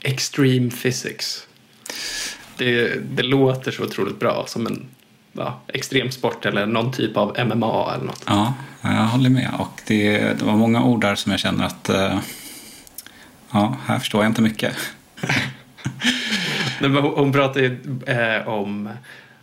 extreme 0.04 0.70
physics. 0.70 1.46
Det, 2.56 2.94
det 3.16 3.22
låter 3.22 3.70
så 3.70 3.82
otroligt 3.82 4.18
bra 4.18 4.44
som 4.46 4.66
en 4.66 4.86
ja, 5.32 5.60
extremsport 5.68 6.46
eller 6.46 6.66
någon 6.66 6.92
typ 6.92 7.16
av 7.16 7.36
MMA 7.46 7.94
eller 7.94 8.04
något. 8.04 8.24
Ja, 8.26 8.54
jag 8.82 8.90
håller 8.90 9.30
med. 9.30 9.50
Och 9.58 9.80
det, 9.86 10.18
det 10.18 10.44
var 10.44 10.56
många 10.56 10.84
ord 10.84 11.00
där 11.00 11.14
som 11.14 11.32
jag 11.32 11.40
känner 11.40 11.64
att 11.64 11.88
eh, 11.88 12.18
ja, 13.50 13.76
här 13.86 13.98
förstår 13.98 14.22
jag 14.22 14.30
inte 14.30 14.42
mycket. 14.42 14.76
Hon 17.16 17.32
pratar 17.32 17.60
ju 17.60 17.78
eh, 18.06 18.48
om 18.48 18.88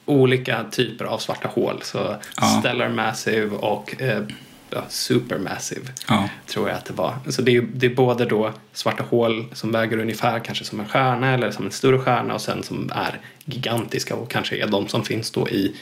olika 0.06 0.64
typer 0.72 1.06
av 1.06 1.18
svarta 1.18 1.48
hål. 1.48 1.80
Så 1.84 2.16
Ja. 2.38 2.48
Stellar 2.60 2.90
Massive 2.90 3.56
och 3.56 4.02
eh, 4.02 4.24
ja, 4.72 4.84
Supermassive 4.90 5.88
Ja. 6.08 6.30
tror 6.48 6.70
jag 6.70 6.78
att 6.78 6.86
det 6.86 6.94
var. 6.94 7.16
Så 7.30 7.42
det 7.42 7.56
är, 7.58 7.62
det 7.62 7.86
är 7.86 7.96
både 7.96 8.26
då 8.26 8.54
svarta 8.74 9.04
hål 9.04 9.46
som 9.54 9.72
väger 9.72 9.98
ungefär 10.00 10.40
kanske 10.40 10.66
som 10.66 10.80
en 10.80 10.88
stjärna 10.88 11.34
eller 11.34 11.52
som 11.52 11.66
en 11.66 11.72
större 11.72 12.00
stjärna 12.00 12.34
och 12.34 12.42
sen 12.42 12.64
som 12.64 12.92
är 12.96 13.20
gigantiska 13.46 14.16
och 14.16 14.32
kanske 14.32 14.58
är 14.58 14.68
de 14.68 14.88
som 14.88 15.06
finns 15.06 15.32
då 15.32 15.50
i, 15.50 15.76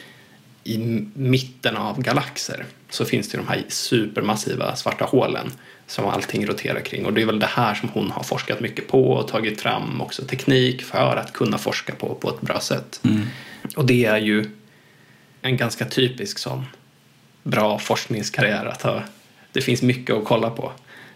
i 0.63 0.77
mitten 1.13 1.77
av 1.77 2.01
galaxer. 2.01 2.65
Så 2.89 3.05
finns 3.05 3.29
det 3.29 3.37
de 3.37 3.47
här 3.47 3.63
supermassiva 3.67 4.75
svarta 4.75 5.05
hålen 5.05 5.51
som 5.87 6.05
allting 6.05 6.45
roterar 6.45 6.79
kring 6.79 7.05
och 7.05 7.13
det 7.13 7.21
är 7.21 7.25
väl 7.25 7.39
det 7.39 7.45
här 7.45 7.73
som 7.75 7.89
hon 7.89 8.11
har 8.11 8.23
forskat 8.23 8.59
mycket 8.59 8.87
på 8.87 9.11
och 9.11 9.27
tagit 9.27 9.61
fram 9.61 10.01
också 10.01 10.23
teknik 10.25 10.83
för 10.83 11.15
att 11.15 11.33
kunna 11.33 11.57
forska 11.57 11.95
på 11.95 12.15
på 12.15 12.29
ett 12.29 12.41
bra 12.41 12.59
sätt. 12.59 13.01
Och 13.75 13.85
det 13.85 14.05
är 14.05 14.17
ju 14.17 14.45
en 15.41 15.57
ganska 15.57 15.85
typisk 15.85 16.39
sån 16.39 16.65
bra 17.43 17.79
forskningskarriär 17.79 18.65
att 18.65 18.81
ha. 18.81 19.03
Det 19.51 19.61
finns 19.61 19.81
mycket 19.81 20.15
att 20.15 20.25
kolla 20.25 20.49
på. 20.49 20.71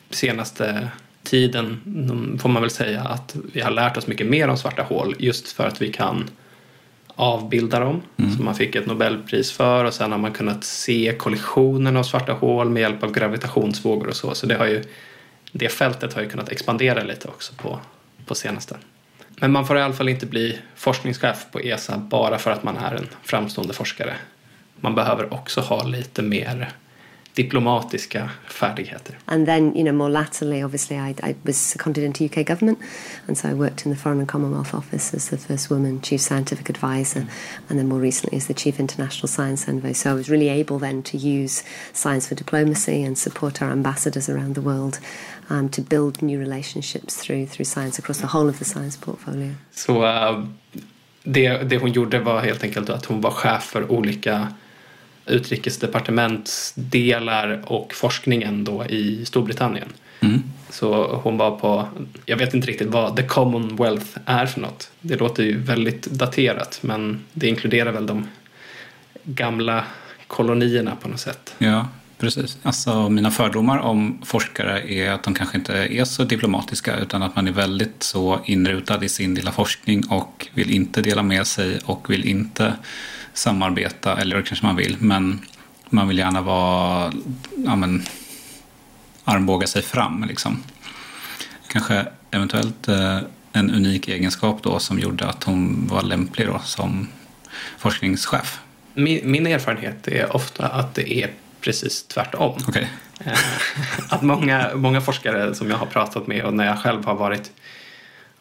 Senaste 0.10 0.88
tiden 1.24 1.82
mm, 1.86 2.40
får 2.40 2.50
man 2.50 2.62
väl 2.62 2.72
säga 2.72 3.02
att 3.02 3.36
vi 3.54 3.62
har 3.62 3.72
lärt 3.72 3.98
oss 3.98 4.08
mycket 4.08 4.28
mer 4.28 4.48
om 4.48 4.58
svarta 4.58 4.84
hål 4.84 5.16
just 5.20 5.52
för 5.52 5.68
att 5.68 5.82
vi 5.82 5.94
kan 5.94 6.30
avbilda 7.16 7.80
dem 7.80 8.02
som 8.36 8.46
man 8.46 8.56
fick 8.56 8.76
ett 8.76 8.86
Nobelpris 8.86 9.52
för 9.52 9.86
och 9.86 9.94
sen 9.94 10.12
har 10.12 10.20
man 10.20 10.32
kunnat 10.32 10.64
se 10.64 11.16
kollisionen 11.18 11.98
av 11.98 12.04
svarta 12.04 12.34
hål 12.34 12.70
med 12.70 12.82
hjälp 12.82 13.04
av 13.04 13.12
gravitationsvågor 13.12 14.08
och 14.08 14.16
så. 14.16 14.36
Så 14.36 14.46
det, 14.46 14.56
har 14.56 14.66
ju, 14.66 14.84
det 15.52 15.70
fältet 15.70 16.14
har 16.14 16.22
ju 16.22 16.30
kunnat 16.30 16.50
expandera 16.50 17.04
lite 17.04 17.28
också 17.28 17.54
på, 17.54 17.80
på 18.26 18.36
senaste. 18.36 18.78
Men 19.40 19.52
man 19.52 19.68
får 19.68 19.78
i 19.78 19.82
alla 19.82 19.94
fall 19.94 20.10
inte 20.10 20.26
bli 20.26 20.58
forskningschef 20.76 21.46
på 21.52 21.60
ESA 21.60 21.98
bara 21.98 22.38
för 22.38 22.52
att 22.52 22.64
man 22.64 22.78
är 22.78 22.96
en 22.96 23.08
framstående 23.24 23.74
forskare. 23.74 24.14
Man 24.84 24.96
behöver 24.96 25.34
också 25.34 25.62
ha 25.62 25.84
lite 25.84 26.22
mer 26.22 26.74
diplomatiska 27.34 28.30
färdigheter. 28.48 29.18
And 29.26 29.46
then, 29.46 29.76
you 29.76 29.84
know, 29.84 29.94
more 29.94 30.10
latterly, 30.10 30.64
obviously, 30.64 30.98
I, 30.98 31.16
I 31.24 31.36
was 31.44 31.58
seconded 31.58 32.04
into 32.04 32.26
UK 32.26 32.46
government, 32.48 32.80
and 33.28 33.38
so 33.38 33.50
I 33.50 33.54
worked 33.54 33.86
in 33.86 33.92
the 33.92 33.98
Foreign 33.98 34.20
and 34.20 34.28
Commonwealth 34.28 34.74
Office 34.74 35.14
as 35.14 35.30
the 35.30 35.38
first 35.38 35.70
woman 35.70 36.02
chief 36.02 36.22
scientific 36.22 36.70
advisor, 36.70 37.26
and 37.70 37.80
then 37.80 37.88
more 37.88 38.00
recently 38.00 38.38
as 38.38 38.48
the 38.48 38.54
chief 38.54 38.80
international 38.80 39.28
science 39.28 39.68
envoy. 39.68 39.94
So 39.94 40.12
I 40.12 40.14
was 40.14 40.30
really 40.30 40.50
able 40.50 40.80
then 40.80 41.02
to 41.04 41.18
use 41.18 41.64
science 41.94 42.28
for 42.28 42.36
diplomacy 42.36 43.04
and 43.04 43.18
support 43.18 43.62
our 43.62 43.72
ambassadors 43.72 44.30
around 44.30 44.56
the 44.56 44.62
world 44.62 45.00
um, 45.50 45.70
to 45.70 45.82
build 45.82 46.22
new 46.22 46.40
relationships 46.40 47.16
through 47.16 47.48
through 47.48 47.66
science 47.66 48.00
across 48.00 48.20
the 48.20 48.28
whole 48.28 48.50
of 48.50 48.60
the 48.60 48.66
science 48.66 48.98
portfolio. 48.98 49.56
Så 49.72 50.06
äh, 50.06 50.44
det, 51.24 51.58
det 51.70 51.78
hon 51.78 51.92
gjorde 51.92 52.20
var 52.20 52.42
helt 52.42 52.64
enkelt 52.64 52.90
att 52.90 53.06
hon 53.06 53.22
var 53.22 53.32
chef 53.32 53.64
för 53.64 53.92
olika 53.92 54.54
utrikesdepartementsdelar 55.26 57.62
och 57.66 57.94
forskningen 57.94 58.64
då 58.64 58.86
i 58.86 59.26
Storbritannien. 59.26 59.88
Så 60.70 61.20
hon 61.24 61.38
var 61.38 61.52
på, 61.52 61.88
jag 62.26 62.38
vet 62.38 62.54
inte 62.54 62.68
riktigt 62.68 62.88
vad 62.88 63.16
the 63.16 63.24
Commonwealth 63.24 64.18
är 64.26 64.46
för 64.46 64.62
något. 64.62 64.92
Det 65.02 65.16
låter 65.16 65.44
ju 65.44 65.58
väldigt 65.58 66.06
daterat 66.06 66.80
men 66.82 67.24
det 67.34 67.48
inkluderar 67.48 67.92
väl 67.92 68.06
de 68.06 68.28
gamla 69.24 69.86
kolonierna 70.28 70.96
på 70.96 71.08
något 71.08 71.20
sätt. 71.20 71.56
Ja, 71.58 71.88
precis. 72.18 72.58
Alltså, 72.64 73.10
mina 73.10 73.32
fördomar 73.32 73.78
om 73.78 74.22
forskare 74.26 74.94
är 74.94 75.12
att 75.12 75.24
de 75.24 75.34
kanske 75.34 75.58
inte 75.58 75.74
är 75.74 76.06
så 76.06 76.24
diplomatiska 76.24 76.98
utan 76.98 77.24
att 77.24 77.36
man 77.36 77.48
är 77.48 77.52
väldigt 77.52 78.04
så 78.04 78.40
inrutad 78.46 79.04
i 79.04 79.10
sin 79.10 79.36
lilla 79.36 79.52
forskning 79.52 80.04
och 80.10 80.48
vill 80.54 80.72
inte 80.72 81.02
dela 81.02 81.24
med 81.24 81.48
sig 81.48 81.80
och 81.86 82.10
vill 82.10 82.26
inte 82.26 82.74
samarbeta, 83.34 84.22
eller 84.22 84.38
det 84.38 84.44
kanske 84.44 84.66
man 84.66 84.76
vill, 84.76 84.98
men 85.00 85.42
man 85.90 86.08
vill 86.08 86.18
gärna 86.18 86.42
vara, 86.42 87.14
ja 87.66 87.76
men, 87.76 88.04
armbåga 89.24 89.68
sig 89.68 89.82
fram 89.82 90.24
liksom. 90.24 90.64
Kanske 91.68 92.06
eventuellt 92.32 92.88
eh, 92.88 93.20
en 93.54 93.72
unik 93.72 94.08
egenskap 94.08 94.64
då 94.64 94.80
som 94.80 95.00
gjorde 95.00 95.26
att 95.26 95.44
hon 95.44 95.88
var 95.88 96.02
lämplig 96.02 96.48
då 96.48 96.60
som 96.60 97.08
forskningschef. 97.78 98.60
Min, 98.94 99.32
min 99.32 99.48
erfarenhet 99.48 100.08
är 100.08 100.36
ofta 100.36 100.68
att 100.68 100.96
det 100.96 101.14
är 101.24 101.30
precis 101.62 102.04
tvärtom. 102.04 102.58
Okej. 102.68 102.90
Eh, 103.20 103.34
att 104.10 104.22
många, 104.22 104.70
många 104.76 105.02
forskare 105.02 105.56
som 105.56 105.70
jag 105.70 105.78
har 105.78 105.86
pratat 105.86 106.28
med 106.28 106.46
och 106.46 106.54
när 106.54 106.66
jag 106.66 106.80
själv 106.80 107.06
har 107.06 107.16
varit 107.16 107.52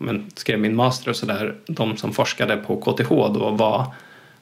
men, 0.03 0.31
skrev 0.35 0.59
min 0.59 0.77
master 0.77 1.11
och 1.11 1.17
sådär, 1.17 1.57
de 1.67 1.97
som 1.97 2.13
forskade 2.13 2.57
på 2.57 2.77
KTH 2.77 3.09
då 3.09 3.51
var, 3.51 3.95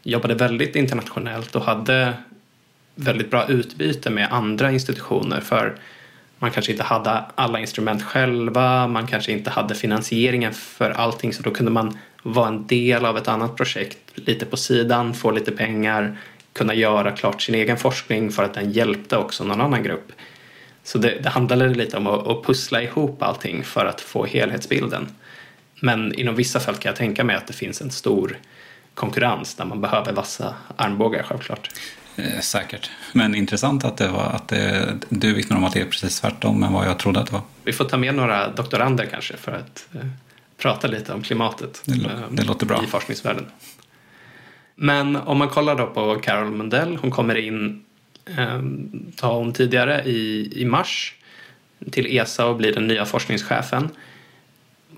jobbade 0.02 0.35
väldigt 0.35 0.76
internationellt 0.76 1.57
och 1.57 1.64
hade 1.64 2.14
väldigt 2.95 3.30
bra 3.30 3.49
utbyte 3.49 4.11
med 4.11 4.33
andra 4.33 4.73
institutioner 4.73 5.40
för 5.40 5.76
man 6.38 6.50
kanske 6.50 6.73
inte 6.73 6.85
hade 6.85 7.25
alla 7.35 7.61
instrument 7.61 8.02
själva, 8.02 8.87
man 8.87 9.07
kanske 9.07 9.33
inte 9.33 9.50
hade 9.50 9.75
finansieringen 9.75 10.54
för 10.54 10.90
allting 10.90 11.33
så 11.33 11.42
då 11.42 11.50
kunde 11.50 11.73
man 11.73 11.99
vara 12.23 12.49
en 12.49 12.66
del 12.66 13.04
av 13.04 13.16
ett 13.16 13.28
annat 13.28 13.57
projekt 13.57 13.99
lite 14.14 14.47
på 14.47 14.57
sidan, 14.57 15.14
få 15.14 15.30
lite 15.30 15.52
pengar, 15.52 16.19
kunna 16.52 16.75
göra 16.75 17.12
klart 17.12 17.42
sin 17.42 17.54
egen 17.54 17.76
forskning 17.76 18.30
för 18.30 18.42
att 18.42 18.54
den 18.54 18.73
hjälpte 18.73 19.16
också 19.16 19.45
någon 19.45 19.61
annan 19.61 19.83
grupp. 19.83 20.12
Så 20.85 20.99
det, 20.99 21.19
det 21.23 21.28
handlade 21.28 21.69
lite 21.69 21.97
om 21.97 22.07
att, 22.07 22.26
att 22.26 22.45
pussla 22.45 22.83
ihop 22.83 23.23
allting 23.23 23.64
för 23.64 23.87
att 23.87 24.00
få 24.00 24.26
helhetsbilden. 24.26 25.09
Men 25.80 26.14
inom 26.14 26.35
vissa 26.35 26.61
fält 26.61 26.80
kan 26.80 26.90
jag 26.90 26.97
tänka 26.97 27.25
mig 27.25 27.37
att 27.37 27.47
det 27.47 27.52
finns 27.52 27.80
en 27.80 27.90
stor 27.90 28.38
konkurrens 28.94 29.54
där 29.54 29.64
man 29.64 29.80
behöver 29.80 30.12
vassa 30.12 30.54
armbågar 30.76 31.23
självklart. 31.23 31.70
Eh, 32.16 32.40
säkert. 32.40 32.90
Men 33.12 33.35
intressant 33.35 33.85
att, 33.85 33.97
det 33.97 34.09
var, 34.09 34.25
att 34.25 34.49
det, 34.49 34.94
du 35.09 35.35
vittnar 35.35 35.56
om 35.56 35.64
att 35.64 35.73
det 35.73 35.80
är 35.80 35.85
precis 35.85 36.20
tvärtom 36.20 36.62
än 36.62 36.73
vad 36.73 36.87
jag 36.87 36.99
trodde 36.99 37.20
att 37.20 37.26
det 37.26 37.32
var. 37.32 37.42
Vi 37.64 37.73
får 37.73 37.85
ta 37.85 37.97
med 37.97 38.14
några 38.14 38.49
doktorander 38.49 39.06
kanske 39.06 39.37
för 39.37 39.52
att 39.52 39.88
eh, 39.94 40.00
prata 40.56 40.88
lite 40.88 41.12
om 41.12 41.23
klimatet 41.23 41.82
Det 41.85 41.92
eh, 41.92 42.11
det 42.30 42.42
låter 42.42 42.66
bra. 42.66 42.85
i 42.85 42.87
forskningsvärlden. 42.87 43.47
Men 44.75 45.16
om 45.16 45.38
man 45.38 45.49
kollar 45.49 45.76
då 45.76 45.87
på 45.87 46.14
Carol 46.14 46.50
Mundell, 46.50 46.97
hon 46.97 47.11
kommer 47.11 47.35
in, 47.35 47.85
eh, 48.38 48.61
sa 49.16 49.37
hon 49.37 49.52
tidigare, 49.52 50.02
i, 50.04 50.52
i 50.62 50.64
mars 50.64 51.14
till 51.90 52.18
ESA 52.18 52.47
och 52.47 52.56
blir 52.56 52.73
den 52.75 52.87
nya 52.87 53.04
forskningschefen. 53.06 53.88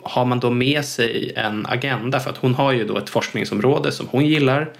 Har 0.02 0.25
man 0.25 0.40
då 0.40 0.50
med 0.50 0.85
sig 0.85 1.32
en 1.37 1.66
agenda, 1.66 2.21
för 2.21 2.30
att 2.30 2.37
hon 2.37 2.54
har 2.54 2.73
ju 2.73 2.85
då 2.85 2.99
ett 2.99 3.11
forskningsområde 3.11 3.92
som 3.92 4.09
hon 4.09 4.26
gillar 4.26 4.71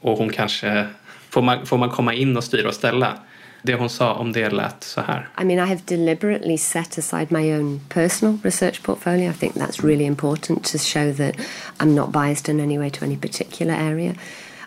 och 0.00 0.18
hon 0.18 0.30
kanske, 0.30 0.86
får 1.30 1.42
man, 1.42 1.66
får 1.66 1.78
man 1.78 1.90
komma 1.90 2.14
in 2.14 2.36
och 2.36 2.44
styra 2.44 2.68
och 2.68 2.74
ställa? 2.74 3.18
Det 3.62 3.74
hon 3.74 3.90
sa 3.90 4.14
om 4.14 4.32
det 4.32 4.50
lät 4.50 4.84
så 4.84 5.00
här. 5.00 5.28
I 5.40 5.44
mean, 5.44 5.58
I 5.58 5.68
have 5.68 5.80
deliberately 5.84 6.58
set 6.58 6.98
aside 6.98 7.26
my 7.30 7.54
own 7.54 7.80
personal 7.88 8.38
research 8.42 8.82
portfolio. 8.82 9.30
I 9.30 9.34
think 9.34 9.54
that's 9.54 9.84
really 9.84 10.04
important 10.04 10.64
to 10.72 10.78
show 10.78 11.16
that 11.16 11.34
I'm 11.78 11.94
not 11.94 12.12
biased 12.12 12.48
in 12.48 12.60
any 12.60 12.78
way 12.78 12.90
to 12.90 13.04
any 13.04 13.16
particular 13.16 13.74
area. 13.74 14.14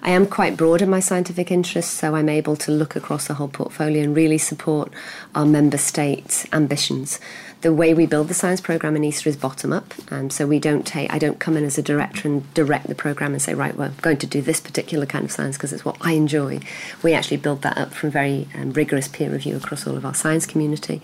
I 0.04 0.10
am 0.10 0.26
quite 0.26 0.58
broad 0.58 0.82
in 0.82 0.90
my 0.90 1.00
scientific 1.00 1.52
interests, 1.52 2.00
so 2.00 2.16
I'm 2.16 2.28
able 2.28 2.56
to 2.56 2.72
look 2.72 2.96
across 2.96 3.28
the 3.28 3.36
whole 3.36 3.50
portfolio 3.50 4.04
and 4.04 4.16
really 4.16 4.40
support 4.40 4.92
our 5.36 5.46
member 5.46 5.78
states' 5.78 6.48
ambitions. 6.52 7.20
The 7.62 7.72
way 7.72 7.94
we 7.94 8.08
build 8.08 8.28
the 8.28 8.34
science 8.34 8.60
program 8.60 8.96
in 8.96 9.04
Easter 9.04 9.30
is 9.30 9.38
bottom 9.38 9.72
up, 9.72 9.94
um, 10.12 10.32
so 10.32 10.48
we 10.48 10.58
don't 10.60 10.86
take. 10.86 11.14
I 11.14 11.20
don't 11.20 11.40
come 11.40 11.56
in 11.56 11.64
as 11.64 11.78
a 11.78 11.84
director 11.84 12.28
and 12.28 12.52
direct 12.56 12.88
the 12.88 12.96
program 12.96 13.34
and 13.34 13.42
say, 13.42 13.54
right, 13.54 13.76
we're 13.76 13.92
going 14.02 14.18
to 14.18 14.26
do 14.26 14.42
this 14.42 14.60
particular 14.60 15.06
kind 15.06 15.26
of 15.26 15.32
science 15.32 15.58
because 15.58 15.72
it's 15.72 15.86
what 15.86 15.98
I 16.02 16.14
enjoy. 16.14 16.60
We 17.04 17.14
actually 17.14 17.38
build 17.38 17.62
that 17.62 17.78
up 17.78 17.94
from 17.94 18.10
very 18.10 18.48
um, 18.56 18.74
rigorous 18.74 19.08
peer 19.08 19.30
review 19.30 19.56
across 19.58 19.86
all 19.86 19.96
of 19.96 20.06
our 20.06 20.16
science 20.16 20.48
community, 20.48 21.04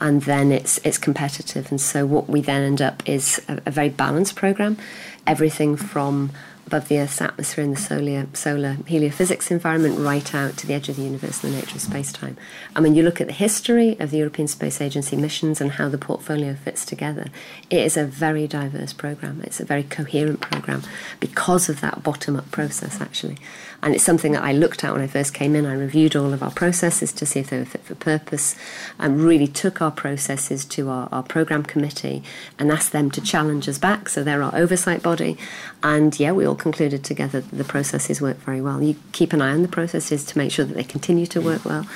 and 0.00 0.22
then 0.22 0.52
it's 0.52 0.78
it's 0.84 0.96
competitive. 0.96 1.70
And 1.70 1.78
so 1.78 2.06
what 2.06 2.30
we 2.30 2.40
then 2.40 2.62
end 2.62 2.80
up 2.80 3.06
is 3.06 3.42
a, 3.46 3.60
a 3.66 3.70
very 3.70 3.90
balanced 3.90 4.36
program, 4.36 4.78
everything 5.26 5.76
from 5.76 6.30
above 6.70 6.86
the 6.86 7.00
Earth's 7.00 7.20
atmosphere 7.20 7.64
in 7.64 7.72
the 7.72 7.76
solar, 7.76 8.28
solar 8.32 8.74
heliophysics 8.84 9.50
environment 9.50 9.98
right 9.98 10.32
out 10.32 10.56
to 10.56 10.68
the 10.68 10.72
edge 10.72 10.88
of 10.88 10.94
the 10.94 11.02
universe 11.02 11.42
and 11.42 11.52
the 11.52 11.56
nature 11.56 11.74
of 11.74 11.80
space-time. 11.80 12.36
And 12.76 12.84
when 12.84 12.94
you 12.94 13.02
look 13.02 13.20
at 13.20 13.26
the 13.26 13.32
history 13.32 13.98
of 13.98 14.12
the 14.12 14.18
European 14.18 14.46
Space 14.46 14.80
Agency 14.80 15.16
missions 15.16 15.60
and 15.60 15.72
how 15.72 15.88
the 15.88 15.98
portfolio 15.98 16.54
fits 16.54 16.84
together, 16.84 17.26
it 17.70 17.80
is 17.80 17.96
a 17.96 18.04
very 18.04 18.46
diverse 18.46 18.92
program. 18.92 19.40
It's 19.42 19.58
a 19.58 19.64
very 19.64 19.82
coherent 19.82 20.40
program 20.40 20.84
because 21.18 21.68
of 21.68 21.80
that 21.80 22.04
bottom-up 22.04 22.52
process, 22.52 23.00
actually. 23.00 23.38
And 23.82 23.94
it's 23.94 24.04
something 24.04 24.32
that 24.32 24.42
I 24.42 24.52
looked 24.52 24.84
at 24.84 24.92
when 24.92 25.00
I 25.00 25.06
first 25.06 25.32
came 25.32 25.56
in. 25.56 25.64
I 25.64 25.72
reviewed 25.72 26.14
all 26.14 26.32
of 26.32 26.42
our 26.42 26.50
processes 26.50 27.12
to 27.12 27.24
see 27.24 27.40
if 27.40 27.50
they 27.50 27.58
were 27.58 27.64
fit 27.64 27.82
for 27.82 27.94
purpose 27.94 28.54
and 28.98 29.22
really 29.22 29.46
took 29.46 29.80
our 29.80 29.90
processes 29.90 30.64
to 30.66 30.90
our, 30.90 31.08
our 31.10 31.22
program 31.22 31.62
committee 31.62 32.22
and 32.58 32.70
asked 32.70 32.92
them 32.92 33.10
to 33.12 33.20
challenge 33.20 33.68
us 33.68 33.78
back. 33.78 34.08
So 34.08 34.22
they're 34.22 34.42
our 34.42 34.54
oversight 34.54 35.02
body. 35.02 35.38
And 35.82 36.18
yeah, 36.20 36.32
we 36.32 36.44
all 36.44 36.54
concluded 36.54 37.04
together 37.04 37.40
that 37.40 37.56
the 37.56 37.64
processes 37.64 38.20
work 38.20 38.36
very 38.38 38.60
well. 38.60 38.82
You 38.82 38.96
keep 39.12 39.32
an 39.32 39.40
eye 39.40 39.52
on 39.52 39.62
the 39.62 39.68
processes 39.68 40.24
to 40.26 40.38
make 40.38 40.52
sure 40.52 40.64
that 40.64 40.74
they 40.74 40.84
continue 40.84 41.26
to 41.26 41.40
work 41.40 41.64
well. 41.64 41.86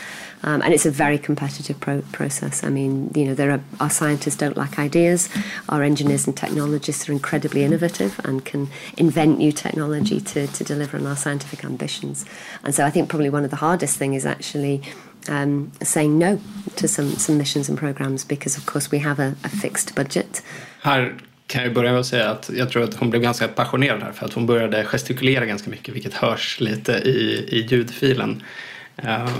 Um, 0.45 0.61
and 0.63 0.75
it's 0.75 0.85
a 0.85 0.91
very 0.91 1.19
competitive 1.19 1.81
pro- 1.81 2.03
process. 2.13 2.63
I 2.63 2.69
mean, 2.69 3.11
you 3.15 3.25
know, 3.25 3.35
there 3.35 3.51
are 3.51 3.61
our 3.81 3.91
scientists 3.91 4.37
don't 4.37 4.57
lack 4.57 4.79
ideas. 4.79 5.31
Our 5.71 5.83
engineers 5.83 6.27
and 6.27 6.37
technologists 6.37 7.09
are 7.09 7.13
incredibly 7.13 7.65
innovative 7.65 8.21
and 8.25 8.45
can 8.45 8.69
invent 8.99 9.39
new 9.39 9.53
technology 9.53 10.21
to, 10.21 10.47
to 10.47 10.65
deliver 10.65 10.99
on 10.99 11.07
our 11.07 11.17
scientific 11.17 11.65
ambitions. 11.65 12.27
And 12.63 12.75
so 12.75 12.85
I 12.85 12.91
think 12.91 13.09
probably 13.09 13.31
one 13.31 13.45
of 13.45 13.51
the 13.51 13.57
hardest 13.57 13.97
thing 13.97 14.13
is 14.15 14.27
actually 14.27 14.83
um, 15.29 15.73
saying 15.83 16.19
no 16.19 16.39
to 16.77 16.89
some, 16.89 17.13
some 17.17 17.39
missions 17.39 17.71
and 17.71 17.79
programs 17.79 18.25
because 18.25 18.59
of 18.59 18.67
course 18.67 18.91
we 18.91 18.99
have 18.99 19.19
a, 19.19 19.35
a 19.45 19.49
fixed 19.49 19.95
budget. 19.95 20.43
Här 20.83 21.15
kan 21.47 21.63
jag 21.63 21.75
börja 21.75 21.91
med 21.91 22.01
att 22.01 22.07
säga 22.07 22.31
att 22.31 22.51
jag 22.55 22.71
tror 22.71 22.85
att 22.85 22.95
hon 22.95 23.11
blev 23.11 23.23
ganska 23.23 23.49
passionerad 23.49 24.03
här 24.03 24.13
för 24.13 24.27
att 24.27 24.33
hon 24.33 24.47
började 24.47 24.85
gestikulera 24.85 25.47
ganska 25.47 25.71
mycket 25.71 25.95
vilket 25.95 26.15
hörs 26.15 26.61
lite 26.61 26.93
i, 26.93 27.49
i 27.49 27.67
ljudfilen. 27.71 28.43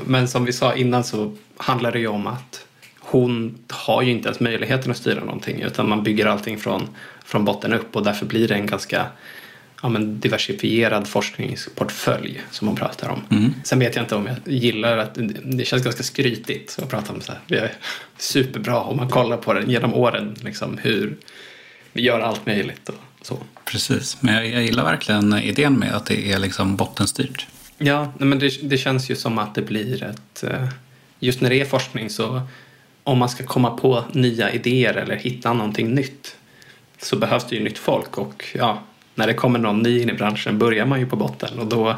Men 0.05 0.29
som 0.29 0.45
vi 0.45 0.53
sa 0.53 0.75
innan 0.75 1.05
så 1.05 1.37
handlar 1.57 1.93
det 1.93 1.99
ju 1.99 2.07
om 2.07 2.27
att 2.27 2.67
hon 2.99 3.59
har 3.69 4.03
ju 4.03 4.11
inte 4.11 4.29
ens 4.29 4.41
möjligheten 4.41 4.91
att 4.91 4.97
styra 4.97 5.21
någonting 5.21 5.61
utan 5.61 5.89
man 5.89 6.03
bygger 6.03 6.27
allting 6.27 6.59
från, 6.59 6.89
från 7.25 7.45
botten 7.45 7.73
upp 7.73 7.97
och 7.97 8.05
därför 8.05 8.27
blir 8.27 8.49
det 8.49 8.55
en 8.55 8.67
ganska 8.67 9.07
ja, 9.83 9.89
men 9.89 10.21
diversifierad 10.21 11.09
forskningsportfölj 11.09 12.43
som 12.51 12.69
hon 12.69 12.77
pratar 12.77 13.09
om. 13.09 13.21
Mm. 13.31 13.55
Sen 13.65 13.79
vet 13.79 13.97
jag 13.97 14.05
inte 14.05 14.15
om 14.15 14.27
jag 14.27 14.55
gillar 14.55 14.99
att 14.99 15.19
det 15.45 15.65
känns 15.65 15.85
ganska 15.85 16.03
skrytigt 16.03 16.79
att 16.83 16.89
prata 16.89 17.13
om 17.13 17.21
så 17.21 17.33
här. 17.33 17.41
Vi 17.47 17.57
är 17.57 17.73
superbra 18.19 18.81
om 18.81 18.97
man 18.97 19.09
kollar 19.09 19.37
på 19.37 19.53
det 19.53 19.63
genom 19.67 19.95
åren 19.95 20.37
liksom 20.41 20.79
hur 20.83 21.17
vi 21.93 22.03
gör 22.03 22.21
allt 22.21 22.47
möjligt 22.47 22.89
och 22.89 22.95
så. 23.23 23.39
Precis, 23.65 24.17
men 24.21 24.35
jag, 24.35 24.47
jag 24.47 24.63
gillar 24.63 24.85
verkligen 24.85 25.35
idén 25.35 25.79
med 25.79 25.95
att 25.95 26.07
det 26.07 26.33
är 26.33 26.39
liksom 26.39 26.77
bottenstyrt. 26.77 27.47
Ja, 27.85 28.13
men 28.19 28.39
det, 28.39 28.69
det 28.69 28.79
känns 28.79 29.11
ju 29.11 29.17
som 29.17 29.39
att 29.39 29.55
det 29.55 29.63
blir 29.63 30.03
ett... 30.03 30.45
Eh, 30.45 30.69
just 31.21 31.41
när 31.41 31.51
det 31.51 31.61
är 31.61 31.65
forskning 31.65 32.11
så 32.11 32.43
om 33.03 33.19
man 33.19 33.29
ska 33.29 33.45
komma 33.45 33.71
på 33.71 34.05
nya 34.13 34.53
idéer 34.53 34.95
eller 34.95 35.17
hitta 35.17 35.53
någonting 35.53 35.95
nytt 35.95 36.37
så 36.99 37.17
behövs 37.17 37.47
det 37.49 37.57
ju 37.57 37.63
nytt 37.63 37.79
folk 37.79 38.19
och 38.19 38.45
ja, 38.55 38.83
när 39.15 39.27
det 39.27 39.35
kommer 39.35 39.59
någon 39.59 39.79
ny 39.79 40.03
in 40.03 40.11
i 40.11 40.13
branschen 40.13 40.59
börjar 40.59 40.87
man 40.87 41.01
ju 41.01 41.07
på 41.07 41.17
botten 41.17 41.59
och 41.59 41.67
då 41.67 41.97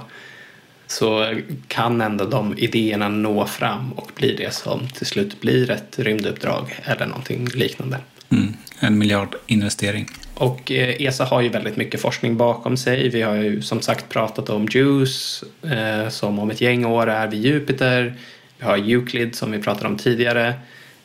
så 0.86 1.34
kan 1.68 2.00
ändå 2.00 2.24
de 2.24 2.58
idéerna 2.58 3.08
nå 3.08 3.46
fram 3.46 3.92
och 3.92 4.10
bli 4.14 4.36
det 4.36 4.54
som 4.54 4.88
till 4.88 5.06
slut 5.06 5.40
blir 5.40 5.70
ett 5.70 5.98
rymduppdrag 5.98 6.80
eller 6.84 7.06
någonting 7.06 7.46
liknande. 7.46 7.98
Mm. 8.30 8.54
En 8.80 8.98
miljardinvestering. 8.98 10.06
Och 10.38 10.72
eh, 10.72 11.02
ESA 11.02 11.24
har 11.24 11.40
ju 11.40 11.48
väldigt 11.48 11.76
mycket 11.76 12.00
forskning 12.00 12.36
bakom 12.36 12.76
sig. 12.76 13.08
Vi 13.08 13.22
har 13.22 13.34
ju 13.34 13.62
som 13.62 13.82
sagt 13.82 14.08
pratat 14.08 14.50
om 14.50 14.68
JUICE 14.70 15.44
eh, 15.62 16.08
som 16.08 16.38
om 16.38 16.50
ett 16.50 16.60
gäng 16.60 16.84
år 16.84 17.06
är 17.06 17.26
vid 17.26 17.40
Jupiter. 17.40 18.14
Vi 18.58 18.64
har 18.64 18.76
Euclid 18.76 19.34
som 19.34 19.52
vi 19.52 19.58
pratade 19.58 19.88
om 19.88 19.96
tidigare. 19.96 20.54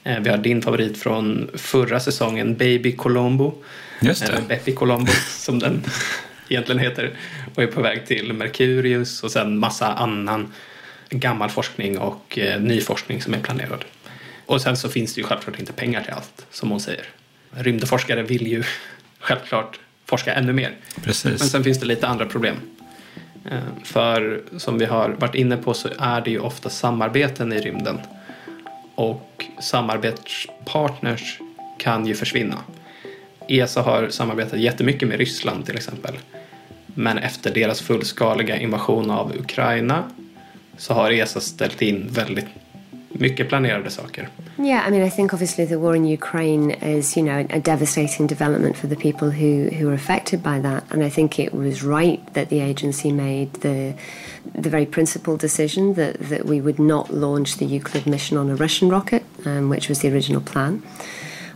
Eh, 0.04 0.20
vi 0.20 0.30
har 0.30 0.38
din 0.38 0.62
favorit 0.62 0.98
från 0.98 1.50
förra 1.54 2.00
säsongen, 2.00 2.58
Baby 2.58 2.92
Colombo. 2.92 3.54
Just 4.02 4.26
det. 4.26 4.44
Bepi 4.48 4.72
Colombo 4.72 5.12
som 5.30 5.60
den 5.60 5.84
egentligen 6.50 6.80
heter. 6.80 7.12
Och 7.56 7.64
är 7.64 7.68
på 7.68 7.82
väg 7.82 8.06
till 8.06 8.34
Mercurius 8.34 9.24
och 9.24 9.32
sen 9.32 9.58
massa 9.58 9.94
annan 9.94 10.54
gammal 11.10 11.50
forskning 11.50 11.98
och 11.98 12.40
ny 12.60 12.82
forskning 12.82 13.22
som 13.22 13.34
är 13.34 13.40
planerad. 13.40 13.86
Och 14.46 14.62
sen 14.62 14.78
så 14.78 14.90
finns 14.90 15.14
det 15.14 15.22
ju 15.22 15.28
självklart 15.28 15.60
inte 15.60 15.74
pengar 15.74 16.04
till 16.04 16.14
allt, 16.14 16.46
som 16.52 16.72
hon 16.72 16.80
säger. 16.80 17.06
Rymdforskare 17.52 18.24
vill 18.24 18.48
ju 18.48 18.64
självklart 19.22 19.80
forska 20.06 20.34
ännu 20.34 20.54
mer. 20.54 20.76
Precis. 21.04 21.40
Men 21.40 21.50
sen 21.50 21.64
finns 21.64 21.80
det 21.80 21.86
lite 21.86 22.08
andra 22.08 22.26
problem. 22.26 22.56
Eh, 23.52 23.60
För 23.84 24.42
som 24.58 24.78
vi 24.78 24.86
har 24.86 25.10
varit 25.10 25.36
inne 25.36 25.58
på 25.58 25.74
så 25.74 25.90
är 26.00 26.22
det 26.22 26.32
ju 26.32 26.40
ofta 26.40 26.70
samarbeten 26.70 27.54
i 27.54 27.60
rymden. 27.60 28.00
Och 28.96 29.46
samarbetspartners 29.62 31.40
kan 31.78 32.06
ju 32.06 32.16
försvinna. 32.16 32.58
ESA 33.48 33.82
har 33.82 34.10
samarbetat 34.10 34.60
jättemycket 34.60 35.08
med 35.08 35.18
Ryssland 35.18 35.66
till 35.66 35.76
exempel. 35.76 36.18
Men 36.86 37.18
efter 37.18 37.54
deras 37.54 37.82
fullskaliga 37.82 38.58
invasion 38.58 39.12
av 39.12 39.36
Ukraina 39.40 40.04
så 40.78 40.94
har 40.94 41.12
ESA 41.12 41.40
ställt 41.40 41.82
in 41.82 42.08
väldigt 42.12 42.46
mycket 43.20 43.50
planerade 43.50 43.90
saker. 43.92 44.30
Yeah, 44.58 44.84
I 44.86 44.90
mean, 44.90 45.02
I 45.02 45.10
think 45.10 45.34
obviously 45.34 45.66
the 45.66 45.80
war 45.80 45.96
in 45.96 46.06
Ukraine 46.06 46.72
is, 46.72 47.16
you 47.18 47.24
know, 47.24 47.46
a 47.50 47.60
devastating 47.60 48.28
development 48.28 48.78
for 48.78 48.88
the 48.88 48.96
people 48.96 49.32
who, 49.32 49.70
who 49.70 49.90
are 49.90 49.94
affected 49.94 50.44
by 50.44 50.60
that. 50.60 50.84
And 50.92 51.04
I 51.04 51.10
think 51.10 51.40
it 51.40 51.54
was 51.54 51.84
right 51.84 52.22
that 52.34 52.50
the 52.50 52.60
agency 52.60 53.12
made 53.12 53.54
the 53.56 53.96
the 54.56 54.70
very 54.70 54.86
principled 54.86 55.40
decision 55.40 55.94
that, 55.94 56.20
that 56.20 56.46
we 56.46 56.60
would 56.60 56.80
not 56.80 57.14
launch 57.14 57.58
the 57.58 57.66
Euclid 57.66 58.08
mission 58.08 58.38
on 58.38 58.50
a 58.50 58.56
Russian 58.56 58.90
rocket, 58.90 59.24
um, 59.46 59.70
which 59.70 59.88
was 59.88 60.00
the 60.00 60.12
original 60.12 60.42
plan. 60.42 60.82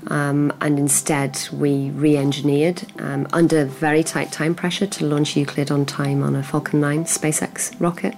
Um, 0.07 0.53
and 0.61 0.77
instead, 0.77 1.47
we 1.51 1.89
re 1.89 2.15
engineered 2.15 2.83
um, 2.99 3.27
under 3.33 3.65
very 3.65 4.03
tight 4.03 4.31
time 4.31 4.53
pressure 4.53 4.85
to 4.85 5.05
launch 5.05 5.35
Euclid 5.35 5.71
on 5.71 5.85
time 5.85 6.21
on 6.21 6.35
a 6.35 6.43
Falcon 6.43 6.79
9 6.79 7.05
SpaceX 7.05 7.73
rocket. 7.79 8.13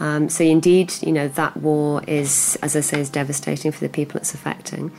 Um, 0.00 0.28
so 0.28 0.44
indeed, 0.44 0.92
you 1.02 1.12
know 1.12 1.28
that 1.28 1.56
war 1.56 2.02
is, 2.06 2.58
as 2.62 2.76
I 2.76 2.80
say, 2.80 3.00
is 3.00 3.10
devastating 3.10 3.72
for 3.72 3.80
the 3.80 3.88
people 3.88 4.20
it's 4.20 4.34
affecting. 4.34 4.90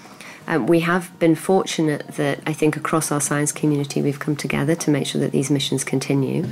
Um, 0.47 0.67
we 0.67 0.79
have 0.79 1.09
been 1.19 1.35
fortunate 1.35 2.07
that 2.15 2.39
I 2.47 2.53
think 2.53 2.77
across 2.77 3.11
our 3.11 3.21
science 3.21 3.51
community 3.51 4.01
we've 4.01 4.19
come 4.19 4.35
together 4.35 4.75
to 4.75 4.91
make 4.91 5.05
sure 5.05 5.21
that 5.21 5.31
these 5.31 5.53
missions 5.53 5.83
continue. 5.83 6.45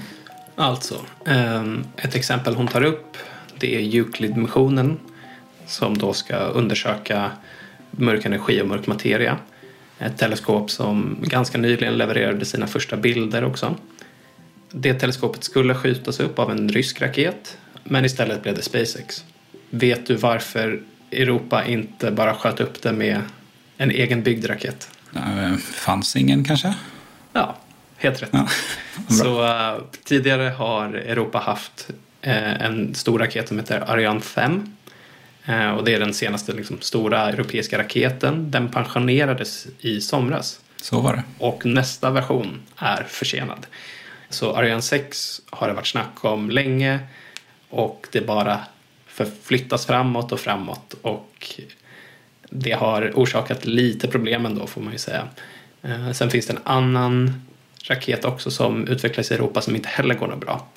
Alltså, 0.55 0.95
um, 1.25 1.85
ett 1.97 2.15
exempel 2.15 2.55
hon 2.55 2.67
tar 2.67 2.83
upp 2.83 3.17
det 3.59 3.75
är 3.75 3.95
Euclid-missionen 3.95 4.99
som 5.67 5.97
då 5.97 6.13
ska 6.13 6.35
undersöka 6.37 7.31
mörk 7.91 8.25
energi 8.25 8.61
och 8.61 8.67
mörk 8.67 8.87
materia. 8.87 9.37
Ett 9.99 10.17
teleskop 10.17 10.71
som 10.71 11.17
ganska 11.21 11.57
nyligen 11.57 11.97
levererade 11.97 12.45
sina 12.45 12.67
första 12.67 12.97
bilder 12.97 13.43
också. 13.43 13.75
Det 14.71 14.93
teleskopet 14.93 15.43
skulle 15.43 15.75
skjutas 15.75 16.19
upp 16.19 16.39
av 16.39 16.51
en 16.51 16.69
rysk 16.69 17.01
raket 17.01 17.57
men 17.87 18.05
istället 18.05 18.43
blev 18.43 18.55
det 18.55 18.61
SpaceX. 18.61 19.25
Vet 19.69 20.07
du 20.07 20.15
varför 20.15 20.81
Europa 21.11 21.65
inte 21.65 22.11
bara 22.11 22.33
sköt 22.33 22.59
upp 22.59 22.81
det 22.81 22.91
med 22.91 23.21
en 23.77 23.91
egen 23.91 24.23
byggd 24.23 24.49
raket? 24.49 24.89
Eh, 25.15 25.55
Fanns 25.57 26.15
ingen 26.15 26.43
kanske? 26.43 26.73
Ja, 27.33 27.55
helt 27.97 28.23
rätt. 28.23 28.31
Så 29.09 29.45
eh, 29.45 29.81
tidigare 30.03 30.49
har 30.49 30.93
Europa 30.93 31.37
haft 31.37 31.89
eh, 32.21 32.61
en 32.61 32.95
stor 32.95 33.19
raket 33.19 33.47
som 33.47 33.59
heter 33.59 33.91
Ariane 33.91 34.21
5. 34.21 34.75
Eh, 35.45 35.69
och 35.69 35.83
det 35.83 35.93
är 35.93 35.99
den 35.99 36.13
senaste 36.13 36.53
liksom, 36.53 36.77
stora 36.81 37.29
europeiska 37.29 37.77
raketen. 37.77 38.51
Den 38.51 38.69
pensionerades 38.69 39.67
i 39.79 40.01
somras. 40.01 40.59
Så 40.81 40.99
var 41.01 41.13
det. 41.13 41.23
Och 41.37 41.65
nästa 41.65 42.11
version 42.11 42.61
är 42.77 43.03
försenad. 43.03 43.65
Så 44.29 44.55
Ariane 44.55 44.81
6 44.81 45.41
har 45.49 45.67
det 45.67 45.73
varit 45.73 45.87
snack 45.87 46.25
om 46.25 46.49
länge 46.49 46.99
och 47.75 48.07
det 48.11 48.21
bara 48.21 48.59
förflyttas 49.07 49.85
framåt 49.85 50.31
och 50.31 50.39
framåt 50.39 50.95
och 51.01 51.61
det 52.49 52.71
har 52.71 53.11
orsakat 53.15 53.65
lite 53.65 54.07
problem 54.07 54.45
ändå 54.45 54.67
får 54.67 54.81
man 54.81 54.93
ju 54.93 54.99
säga. 54.99 55.27
Eh, 55.81 56.11
sen 56.11 56.29
finns 56.29 56.47
det 56.47 56.53
en 56.53 56.59
annan 56.63 57.41
raket 57.83 58.25
också 58.25 58.51
som 58.51 58.87
utvecklas 58.87 59.31
i 59.31 59.33
Europa 59.33 59.61
som 59.61 59.75
inte 59.75 59.89
heller 59.89 60.15
går 60.15 60.27
något 60.27 60.39
bra. 60.39 60.67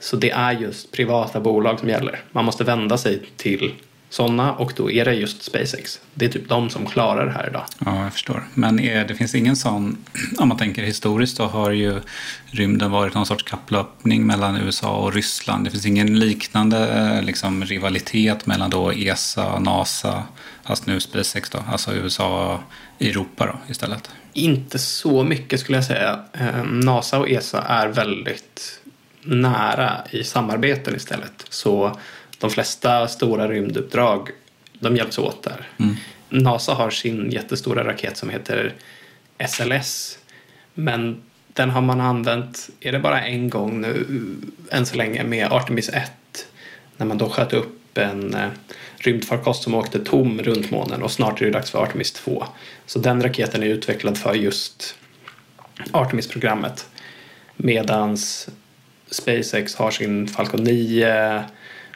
Så 0.00 0.16
det 0.16 0.30
är 0.30 0.52
just 0.52 0.92
privata 0.92 1.40
bolag 1.40 1.80
som 1.80 1.88
gäller. 1.88 2.20
Man 2.32 2.44
måste 2.44 2.64
vända 2.64 2.98
sig 2.98 3.22
till 3.36 3.74
sådana 4.12 4.52
och 4.52 4.72
då 4.76 4.90
är 4.90 5.04
det 5.04 5.14
just 5.14 5.42
SpaceX. 5.42 6.00
Det 6.14 6.24
är 6.24 6.28
typ 6.28 6.48
de 6.48 6.70
som 6.70 6.86
klarar 6.86 7.26
det 7.26 7.32
här 7.32 7.48
idag. 7.48 7.64
Ja, 7.78 8.04
jag 8.04 8.12
förstår. 8.12 8.44
Men 8.54 8.80
är, 8.80 9.04
det 9.04 9.14
finns 9.14 9.34
ingen 9.34 9.56
sån, 9.56 9.96
om 10.38 10.48
man 10.48 10.58
tänker 10.58 10.82
historiskt 10.82 11.36
så 11.36 11.46
har 11.46 11.70
ju 11.70 12.00
rymden 12.46 12.90
varit 12.90 13.14
någon 13.14 13.26
sorts 13.26 13.42
kapplöpning 13.42 14.26
mellan 14.26 14.56
USA 14.56 14.96
och 14.96 15.12
Ryssland. 15.12 15.64
Det 15.64 15.70
finns 15.70 15.86
ingen 15.86 16.18
liknande 16.18 16.88
eh, 16.88 17.22
liksom, 17.22 17.64
rivalitet 17.64 18.46
mellan 18.46 18.70
då 18.70 18.92
ESA, 18.92 19.58
NASA, 19.58 20.22
fast 20.64 20.86
nu 20.86 21.00
SpaceX 21.00 21.50
då, 21.50 21.58
alltså 21.68 21.94
USA 21.94 22.54
och 22.54 22.60
Europa 23.06 23.46
då 23.46 23.70
istället. 23.70 24.10
Inte 24.32 24.78
så 24.78 25.24
mycket 25.24 25.60
skulle 25.60 25.78
jag 25.78 25.84
säga. 25.84 26.20
Eh, 26.32 26.64
NASA 26.64 27.18
och 27.18 27.30
ESA 27.30 27.62
är 27.62 27.88
väldigt 27.88 28.80
nära 29.24 29.92
i 30.10 30.24
samarbeten 30.24 30.96
istället. 30.96 31.46
Så 31.48 31.96
de 32.42 32.50
flesta 32.50 33.08
stora 33.08 33.48
rymduppdrag 33.48 34.28
de 34.72 34.96
hjälps 34.96 35.18
åt 35.18 35.42
där. 35.42 35.68
NASA 36.28 36.74
har 36.74 36.90
sin 36.90 37.30
jättestora 37.30 37.84
raket 37.84 38.16
som 38.16 38.30
heter 38.30 38.74
SLS. 39.48 40.18
Men 40.74 41.22
den 41.52 41.70
har 41.70 41.80
man 41.80 42.00
använt, 42.00 42.70
är 42.80 42.92
det 42.92 42.98
bara 42.98 43.22
en 43.22 43.50
gång 43.50 43.80
nu 43.80 44.06
än 44.70 44.86
så 44.86 44.96
länge 44.96 45.24
med 45.24 45.52
Artemis 45.52 45.88
1. 45.88 46.12
När 46.96 47.06
man 47.06 47.18
då 47.18 47.28
sköt 47.28 47.52
upp 47.52 47.98
en 47.98 48.34
eh, 48.34 48.48
rymdfarkost 48.96 49.62
som 49.62 49.74
åkte 49.74 49.98
tom 49.98 50.42
runt 50.42 50.70
månen 50.70 51.02
och 51.02 51.10
snart 51.10 51.40
är 51.40 51.44
det 51.44 51.50
dags 51.50 51.70
för 51.70 51.82
Artemis 51.82 52.12
2. 52.12 52.44
Så 52.86 52.98
den 52.98 53.22
raketen 53.22 53.62
är 53.62 53.66
utvecklad 53.66 54.18
för 54.18 54.34
just 54.34 54.94
Artemis-programmet. 55.90 56.86
Medans 57.56 58.48
SpaceX 59.10 59.74
har 59.74 59.90
sin 59.90 60.28
Falcon 60.28 60.64
9 60.64 61.44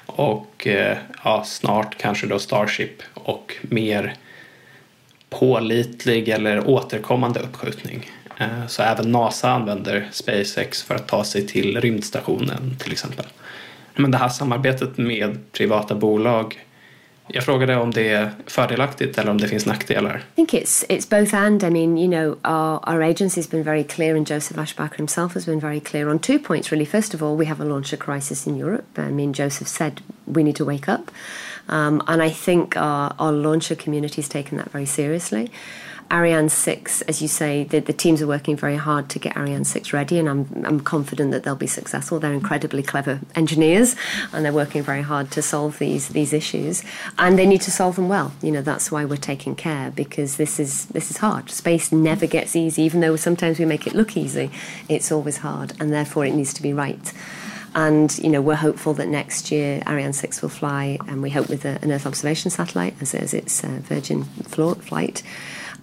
och 0.07 0.67
eh, 0.67 0.97
ja, 1.25 1.45
snart 1.45 1.99
kanske 1.99 2.27
då 2.27 2.39
Starship 2.39 3.03
och 3.15 3.55
mer 3.63 4.15
pålitlig 5.31 6.29
eller 6.29 6.69
återkommande 6.69 7.41
uppskjutning. 7.41 8.11
Eh, 8.39 8.67
så 8.67 8.83
även 8.83 9.13
NASA 9.13 9.51
använder 9.51 10.09
SpaceX 10.13 10.83
för 10.83 10.95
att 10.95 11.09
ta 11.09 11.25
sig 11.25 11.47
till 11.47 11.81
rymdstationen 11.81 12.77
till 12.79 12.93
exempel. 12.93 13.27
Men 13.95 14.11
det 14.11 14.19
här 14.19 14.29
samarbetet 14.29 14.99
med 14.99 15.53
privata 15.53 15.95
bolag 15.95 16.66
jag 17.29 17.45
frågade 17.45 17.77
om 17.77 17.91
det 17.91 18.09
är 18.09 18.31
fördelaktigt 18.47 19.19
eller 19.19 19.31
om 19.31 19.39
det 19.39 19.49
finns 19.49 19.67
nackdelar. 19.67 20.17
I 20.17 20.37
think 20.37 20.55
it's 20.55 20.85
it's 20.89 21.11
both 21.11 21.35
and. 21.35 21.63
I 21.63 21.71
mean, 21.71 21.99
you 21.99 22.09
know, 22.09 22.37
our 22.45 22.95
our 22.95 23.03
agency's 23.03 23.51
been 23.51 23.65
very 23.65 23.85
clear, 23.85 24.17
and 24.17 24.27
Joseph 24.27 24.59
Ashbacher 24.59 24.97
himself 24.97 25.35
has 25.35 25.47
been 25.47 25.61
very 25.61 25.81
clear 25.81 26.09
on 26.09 26.19
two 26.19 26.39
points. 26.39 26.73
Really, 26.73 26.87
first 26.87 27.15
of 27.15 27.23
all, 27.23 27.37
we 27.37 27.47
have 27.47 27.63
a 27.63 27.65
launcher 27.65 27.97
crisis 27.97 28.47
in 28.47 28.57
Europe. 28.57 28.85
I 28.99 29.11
mean, 29.11 29.33
Joseph 29.33 29.69
said 29.69 29.93
we 30.27 30.43
need 30.43 30.57
to 30.57 30.65
wake 30.65 30.89
up, 30.89 31.11
um, 31.69 32.03
and 32.07 32.23
I 32.23 32.31
think 32.31 32.77
our 32.77 33.15
our 33.19 33.33
launcher 33.33 33.77
community 33.77 34.17
has 34.23 34.29
taken 34.29 34.59
that 34.59 34.71
very 34.71 34.87
seriously. 34.87 35.51
Ariane 36.11 36.49
6, 36.49 37.03
as 37.03 37.21
you 37.21 37.27
say, 37.27 37.65
the, 37.65 37.81
the 37.81 37.93
teams 37.93 38.23
are 38.23 38.29
working 38.29 38.57
very 38.57 38.77
hard 38.77 39.09
to 39.11 39.19
get 39.19 39.37
Ariane 39.37 39.65
6 39.65 39.93
ready, 39.93 40.19
and 40.19 40.29
I'm, 40.29 40.65
I'm 40.65 40.81
confident 40.81 41.33
that 41.33 41.43
they'll 41.43 41.57
be 41.57 41.67
successful. 41.67 42.21
They're 42.21 42.33
incredibly 42.33 42.83
clever 42.85 43.21
engineers, 43.35 43.97
and 44.33 44.45
they're 44.45 44.53
working 44.53 44.85
very 44.85 45.03
hard 45.03 45.33
to 45.33 45.43
solve 45.43 45.79
these, 45.81 46.09
these 46.11 46.33
issues. 46.33 46.85
And 47.19 47.37
they 47.37 47.47
need 47.47 47.61
to 47.63 47.73
solve 47.73 47.97
them 47.97 48.09
well. 48.09 48.33
You 48.41 48.53
know, 48.53 48.63
that's 48.63 48.93
why 48.93 49.05
we're 49.05 49.17
taking 49.17 49.57
care, 49.57 49.91
because 49.91 50.37
this 50.37 50.61
is, 50.61 50.87
this 50.87 51.11
is 51.11 51.17
hard. 51.17 51.51
Space 51.51 51.91
never 51.91 52.27
gets 52.27 52.55
easy, 52.55 52.83
even 52.83 53.01
though 53.01 53.17
sometimes 53.17 53.59
we 53.59 53.65
make 53.65 53.87
it 53.87 53.95
look 53.95 54.17
easy. 54.17 54.51
It's 54.89 55.11
always 55.11 55.39
hard, 55.39 55.73
and 55.81 55.93
therefore 55.93 56.25
it 56.25 56.35
needs 56.35 56.55
to 56.55 56.63
be 56.63 56.73
right. 56.73 57.13
And 57.75 58.17
you 58.21 58.31
know 58.31 58.41
we're 58.41 58.55
hopeful 58.55 58.95
that 58.95 59.07
next 59.07 59.53
year 59.53 59.83
Ariane 59.87 60.15
6 60.15 60.41
will 60.41 60.49
fly, 60.49 60.99
and 61.09 61.21
we 61.21 61.29
hope 61.29 61.51
with 61.51 61.65
a, 61.67 61.79
an 61.83 61.93
Earth 61.93 62.07
observation 62.07 62.51
satellite 62.51 62.95
as, 63.03 63.15
as 63.15 63.35
its 63.35 63.63
uh, 63.63 63.81
Virgin 63.83 64.25
flight. 64.25 65.23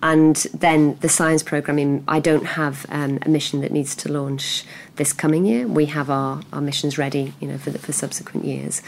And 0.04 0.36
then 0.54 0.98
the 1.00 1.08
science 1.08 1.44
programming, 1.44 2.04
I 2.10 2.20
don't 2.20 2.44
have 2.44 2.86
um, 2.90 3.20
a 3.22 3.30
mission 3.30 3.62
that 3.62 3.72
needs 3.72 3.96
to 3.96 4.12
launch 4.12 4.66
this 4.98 5.14
coming 5.14 5.46
year. 5.46 5.66
We 5.66 5.86
have 5.86 6.10
our, 6.10 6.42
our 6.52 6.60
missions 6.60 6.98
ready, 6.98 7.34
you 7.40 7.48
know, 7.48 7.58
for 7.58 7.70
the, 7.70 7.80
for 7.80 7.94
subsequent 7.94 8.46
years. 8.46 8.82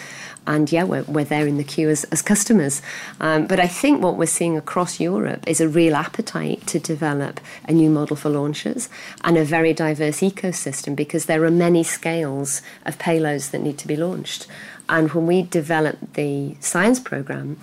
And 0.46 0.70
yeah, 0.70 0.84
we're, 0.84 1.04
we're 1.04 1.24
there 1.24 1.48
in 1.48 1.56
the 1.56 1.64
queue 1.64 1.88
as, 1.88 2.04
as 2.06 2.22
customers. 2.22 2.82
Um, 3.22 3.48
but 3.48 3.62
I 3.62 3.68
think 3.68 4.04
what 4.04 4.18
we're 4.18 4.26
seeing 4.26 4.58
across 4.58 5.00
Europe 5.00 5.48
is 5.48 5.62
a 5.62 5.70
real 5.70 5.96
appetite 5.96 6.68
to 6.68 6.80
develop 6.80 7.40
a 7.64 7.72
new 7.72 7.90
model 7.90 8.18
for 8.18 8.28
launches 8.28 8.90
and 9.24 9.38
a 9.38 9.46
very 9.46 9.72
diverse 9.72 10.20
ecosystem 10.20 10.98
because 10.98 11.28
there 11.28 11.46
are 11.46 11.50
many 11.50 11.84
scales 11.84 12.62
of 12.86 13.00
payloads 13.00 13.52
that 13.52 13.62
need 13.62 13.78
to 13.78 13.88
be 13.88 13.96
launched. 13.96 14.48
And 14.90 15.14
when 15.14 15.28
we 15.28 15.44
develop 15.44 15.98
the 16.16 16.58
science 16.60 17.00
program, 17.00 17.58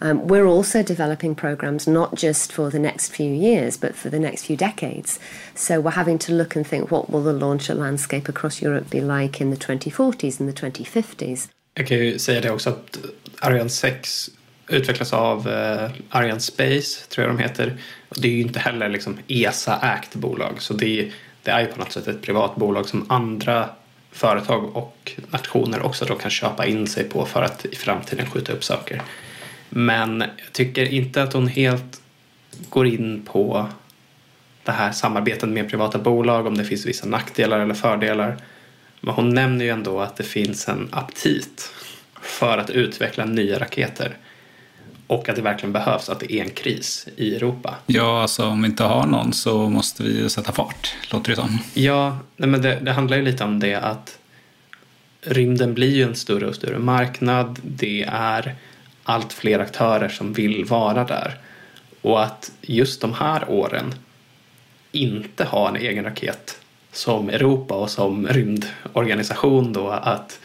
um, 0.00 0.26
we're 0.26 0.46
also 0.46 0.82
developing 0.82 1.34
programs 1.34 1.86
not 1.86 2.14
just 2.14 2.52
for 2.52 2.70
the 2.70 2.78
next 2.78 3.12
few 3.12 3.30
years, 3.30 3.80
but 3.80 3.94
for 3.94 4.10
the 4.10 4.18
next 4.18 4.46
few 4.46 4.56
decades. 4.56 5.20
So 5.54 5.80
we're 5.80 5.90
having 5.90 6.18
to 6.18 6.32
look 6.32 6.56
and 6.56 6.66
think 6.66 6.90
what 6.90 7.10
will 7.10 7.22
the 7.22 7.32
launcher 7.32 7.74
landscape 7.74 8.28
across 8.28 8.62
Europe 8.62 8.90
be 8.90 9.00
like 9.00 9.40
in 9.40 9.50
the 9.50 9.56
2040s 9.56 10.40
and 10.40 10.48
the 10.48 10.70
2050s. 10.70 11.48
Jag 11.74 11.86
kan 11.86 11.96
ju 11.96 12.18
säga 12.18 12.40
det 12.40 12.50
också 12.50 12.70
att 12.70 12.98
Ariane 13.40 13.70
6 13.70 14.30
utvecklas 14.68 15.12
av 15.12 15.48
eh, 15.48 15.90
Ariane 16.10 16.40
Space, 16.40 17.06
tror 17.08 17.26
jag 17.26 17.36
de 17.36 17.42
heter. 17.42 17.76
Det 18.08 18.28
är 18.28 18.32
ju 18.32 18.40
inte 18.40 18.58
heller 18.58 18.88
liksom 18.88 19.18
ESA-ägt 19.28 20.14
bolag, 20.14 20.62
så 20.62 20.74
det, 20.74 21.10
det 21.42 21.50
är 21.50 21.60
ju 21.60 21.66
på 21.66 21.78
något 21.78 21.92
sätt 21.92 22.08
ett 22.08 22.22
privat 22.22 22.56
bolag 22.56 22.88
som 22.88 23.06
andra 23.08 23.68
företag 24.12 24.76
och 24.76 25.12
nationer 25.30 25.82
också 25.82 26.04
då 26.04 26.14
kan 26.14 26.30
köpa 26.30 26.66
in 26.66 26.86
sig 26.86 27.04
på 27.04 27.24
för 27.24 27.42
att 27.42 27.64
i 27.64 27.76
framtiden 27.76 28.30
skjuta 28.30 28.52
upp 28.52 28.64
saker. 28.64 29.02
Men 29.68 30.20
jag 30.20 30.52
tycker 30.52 30.84
inte 30.84 31.22
att 31.22 31.32
hon 31.32 31.48
helt 31.48 32.00
går 32.68 32.86
in 32.86 33.22
på 33.32 33.68
det 34.64 34.72
här 34.72 34.92
samarbetet 34.92 35.48
med 35.48 35.70
privata 35.70 35.98
bolag, 35.98 36.46
om 36.46 36.56
det 36.56 36.64
finns 36.64 36.86
vissa 36.86 37.06
nackdelar 37.06 37.60
eller 37.60 37.74
fördelar. 37.74 38.36
Men 39.00 39.14
hon 39.14 39.34
nämner 39.34 39.64
ju 39.64 39.70
ändå 39.70 40.00
att 40.00 40.16
det 40.16 40.24
finns 40.24 40.68
en 40.68 40.88
aptit 40.90 41.70
för 42.22 42.58
att 42.58 42.70
utveckla 42.70 43.24
nya 43.24 43.58
raketer. 43.58 44.16
Och 45.06 45.28
att 45.28 45.36
det 45.36 45.42
verkligen 45.42 45.72
behövs, 45.72 46.08
att 46.08 46.20
det 46.20 46.32
är 46.32 46.42
en 46.42 46.50
kris 46.50 47.08
i 47.16 47.36
Europa. 47.36 47.74
Ja, 47.86 48.22
alltså 48.22 48.46
om 48.46 48.62
vi 48.62 48.68
inte 48.68 48.84
har 48.84 49.06
någon 49.06 49.32
så 49.32 49.68
måste 49.68 50.02
vi 50.02 50.18
ju 50.18 50.28
sätta 50.28 50.52
fart, 50.52 50.94
låter 51.12 51.30
det 51.30 51.36
som. 51.36 51.58
Ja, 51.74 52.18
nej, 52.36 52.48
men 52.48 52.62
det, 52.62 52.78
det 52.82 52.92
handlar 52.92 53.16
ju 53.16 53.22
lite 53.22 53.44
om 53.44 53.60
det 53.60 53.74
att 53.74 54.18
rymden 55.20 55.74
blir 55.74 55.96
ju 55.96 56.02
en 56.02 56.14
större 56.14 56.46
och 56.46 56.54
större 56.54 56.78
marknad. 56.78 57.58
Det 57.62 58.02
är 58.12 58.54
allt 59.06 59.32
fler 59.32 59.58
aktörer 59.58 60.08
som 60.08 60.32
vill 60.32 60.64
vara 60.64 61.04
där. 61.04 61.38
Och 62.02 62.22
att 62.22 62.52
just 62.60 63.00
de 63.00 63.14
här 63.14 63.50
åren 63.50 63.94
inte 64.92 65.44
ha 65.44 65.68
en 65.68 65.76
egen 65.76 66.04
raket 66.04 66.60
som 66.92 67.28
Europa 67.28 67.74
och 67.74 67.90
som 67.90 68.26
rymdorganisation 68.26 69.72
då 69.72 69.88
att 69.88 70.40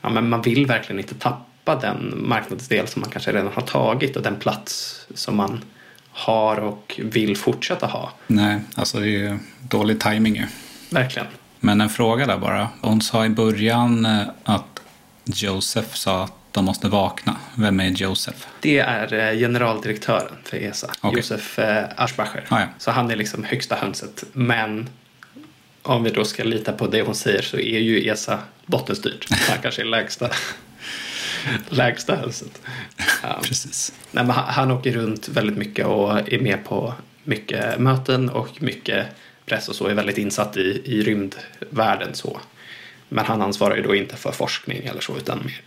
ja, 0.00 0.08
men 0.08 0.28
man 0.28 0.42
vill 0.42 0.66
verkligen 0.66 1.00
inte 1.00 1.14
tappa 1.14 1.76
den 1.76 2.14
marknadsdel 2.16 2.86
som 2.86 3.00
man 3.00 3.10
kanske 3.10 3.32
redan 3.32 3.52
har 3.52 3.62
tagit 3.62 4.16
och 4.16 4.22
den 4.22 4.36
plats 4.36 5.00
som 5.14 5.36
man 5.36 5.64
har 6.10 6.56
och 6.56 7.00
vill 7.04 7.36
fortsätta 7.36 7.86
ha. 7.86 8.12
Nej, 8.26 8.60
alltså 8.74 8.98
det 8.98 9.06
är 9.06 9.08
ju 9.08 9.38
dålig 9.60 10.00
timing 10.00 10.36
ju. 10.36 10.46
Verkligen. 10.90 11.28
Men 11.60 11.80
en 11.80 11.88
fråga 11.88 12.26
där 12.26 12.38
bara. 12.38 12.68
Hon 12.80 13.00
sa 13.00 13.26
i 13.26 13.28
början 13.28 14.06
eh, 14.06 14.22
att 14.44 14.80
Joseph 15.24 15.94
sa 15.94 16.24
att 16.24 16.43
de 16.54 16.64
måste 16.64 16.88
vakna. 16.88 17.36
Vem 17.54 17.80
är 17.80 17.88
Joseph? 17.90 18.38
Det 18.60 18.78
är 18.78 19.12
eh, 19.12 19.38
generaldirektören 19.38 20.36
för 20.44 20.56
ESA, 20.56 20.90
Okej. 21.00 21.18
Josef 21.18 21.58
eh, 21.58 21.84
Aschbacher. 21.96 22.44
Ah, 22.48 22.60
ja. 22.60 22.66
Så 22.78 22.90
han 22.90 23.10
är 23.10 23.16
liksom 23.16 23.44
högsta 23.44 23.74
hönset. 23.74 24.24
Men 24.32 24.88
om 25.82 26.02
vi 26.02 26.10
då 26.10 26.24
ska 26.24 26.44
lita 26.44 26.72
på 26.72 26.86
det 26.86 27.02
hon 27.02 27.14
säger 27.14 27.42
så 27.42 27.56
är 27.56 27.78
ju 27.78 28.08
ESA 28.10 28.38
bottenstyrt. 28.66 29.26
Han 29.30 29.58
kanske 29.62 29.82
är 29.82 29.86
lägsta, 29.86 30.30
lägsta 31.68 32.16
hönset. 32.16 32.62
Ja. 33.22 33.40
Precis. 33.42 33.92
Nej, 34.10 34.24
han, 34.24 34.44
han 34.54 34.70
åker 34.70 34.92
runt 34.92 35.28
väldigt 35.28 35.56
mycket 35.56 35.86
och 35.86 36.32
är 36.32 36.38
med 36.38 36.64
på 36.64 36.94
mycket 37.24 37.78
möten 37.78 38.28
och 38.28 38.62
mycket 38.62 39.06
press 39.46 39.68
och 39.68 39.74
så 39.74 39.86
är 39.86 39.94
väldigt 39.94 40.18
insatt 40.18 40.56
i, 40.56 40.82
i 40.84 41.02
rymdvärlden 41.02 42.14
så. 42.14 42.40
Men 43.08 43.24
han 43.24 43.42
ansvarar 43.42 43.76
ju 43.76 43.82
då 43.82 43.94
inte 43.94 44.16
för 44.16 44.32
forskning 44.32 44.84
eller 44.84 45.00
så 45.00 45.16
utan 45.16 45.38
mer, 45.38 45.62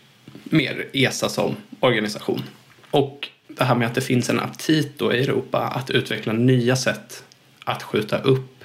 mer 0.50 0.86
ESA 0.94 1.30
som 1.30 1.56
organisation. 1.80 2.44
Och 2.92 3.30
det 3.48 3.64
här 3.64 3.76
med 3.76 3.88
att 3.88 3.96
det 3.96 4.02
finns 4.02 4.30
en 4.30 4.40
aptit 4.40 5.00
då 5.00 5.14
i 5.14 5.24
Europa 5.24 5.60
att 5.60 5.90
utveckla 5.90 6.34
nya 6.34 6.76
sätt 6.76 7.24
att 7.64 7.84
skjuta 7.84 8.18
upp 8.18 8.64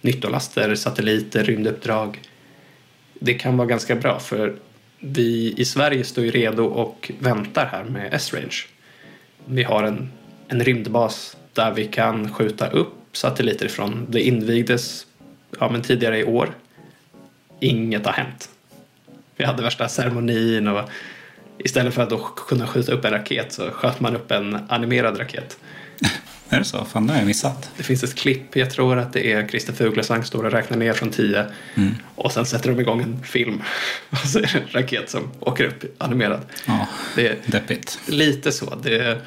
nyttolaster, 0.00 0.74
satelliter, 0.74 1.44
rymduppdrag. 1.44 2.20
Det 3.14 3.34
kan 3.34 3.56
vara 3.56 3.68
ganska 3.68 3.96
bra 3.96 4.18
för 4.18 4.56
vi 4.98 5.54
i 5.56 5.64
Sverige 5.64 6.04
står 6.04 6.24
ju 6.24 6.30
redo 6.30 6.64
och 6.64 7.10
väntar 7.18 7.66
här 7.66 7.84
med 7.84 8.14
S-Range. 8.14 8.56
Vi 9.46 9.62
har 9.62 9.82
en, 9.82 10.10
en 10.48 10.64
rymdbas 10.64 11.36
där 11.52 11.72
vi 11.72 11.84
kan 11.84 12.32
skjuta 12.32 12.68
upp 12.68 12.94
satelliter 13.12 13.66
ifrån. 13.66 14.06
Det 14.08 14.20
invigdes 14.20 15.06
ja, 15.60 15.68
men 15.68 15.82
tidigare 15.82 16.18
i 16.18 16.24
år. 16.24 16.54
Inget 17.60 18.06
har 18.06 18.12
hänt. 18.12 18.50
Vi 19.36 19.44
hade 19.44 19.62
värsta 19.62 19.88
ceremonin 19.88 20.68
och 20.68 20.90
istället 21.58 21.94
för 21.94 22.02
att 22.02 22.10
då 22.10 22.18
kunna 22.18 22.66
skjuta 22.66 22.92
upp 22.92 23.04
en 23.04 23.10
raket 23.10 23.52
så 23.52 23.70
sköt 23.70 24.00
man 24.00 24.16
upp 24.16 24.30
en 24.30 24.58
animerad 24.68 25.20
raket. 25.20 25.58
Är 26.48 26.58
det 26.58 26.64
så? 26.64 26.84
Fan, 26.84 27.06
det 27.06 27.12
har 27.12 27.20
jag 27.20 27.26
missat. 27.26 27.70
Det 27.76 27.82
finns 27.82 28.04
ett 28.04 28.14
klipp, 28.14 28.56
jag 28.56 28.70
tror 28.70 28.98
att 28.98 29.12
det 29.12 29.32
är 29.32 29.48
Christer 29.48 29.72
Fuglesang 29.72 30.24
står 30.24 30.44
och 30.44 30.52
räknar 30.52 30.76
ner 30.76 30.92
från 30.92 31.10
10 31.10 31.46
Mm. 31.74 31.94
och 32.14 32.32
sen 32.32 32.46
sätter 32.46 32.70
de 32.70 32.80
igång 32.80 33.02
en 33.02 33.22
film 33.22 33.62
och 34.10 34.18
så 34.18 34.38
är 34.38 34.42
det 34.42 34.54
en 34.58 34.82
raket 34.82 35.10
som 35.10 35.30
åker 35.40 35.64
upp 35.64 35.84
animerad. 35.98 36.40
Ja, 36.66 36.88
Det 37.16 37.28
är 37.28 37.36
deppigt. 37.46 37.98
lite 38.06 38.52
så. 38.52 38.74
Det, 38.82 39.18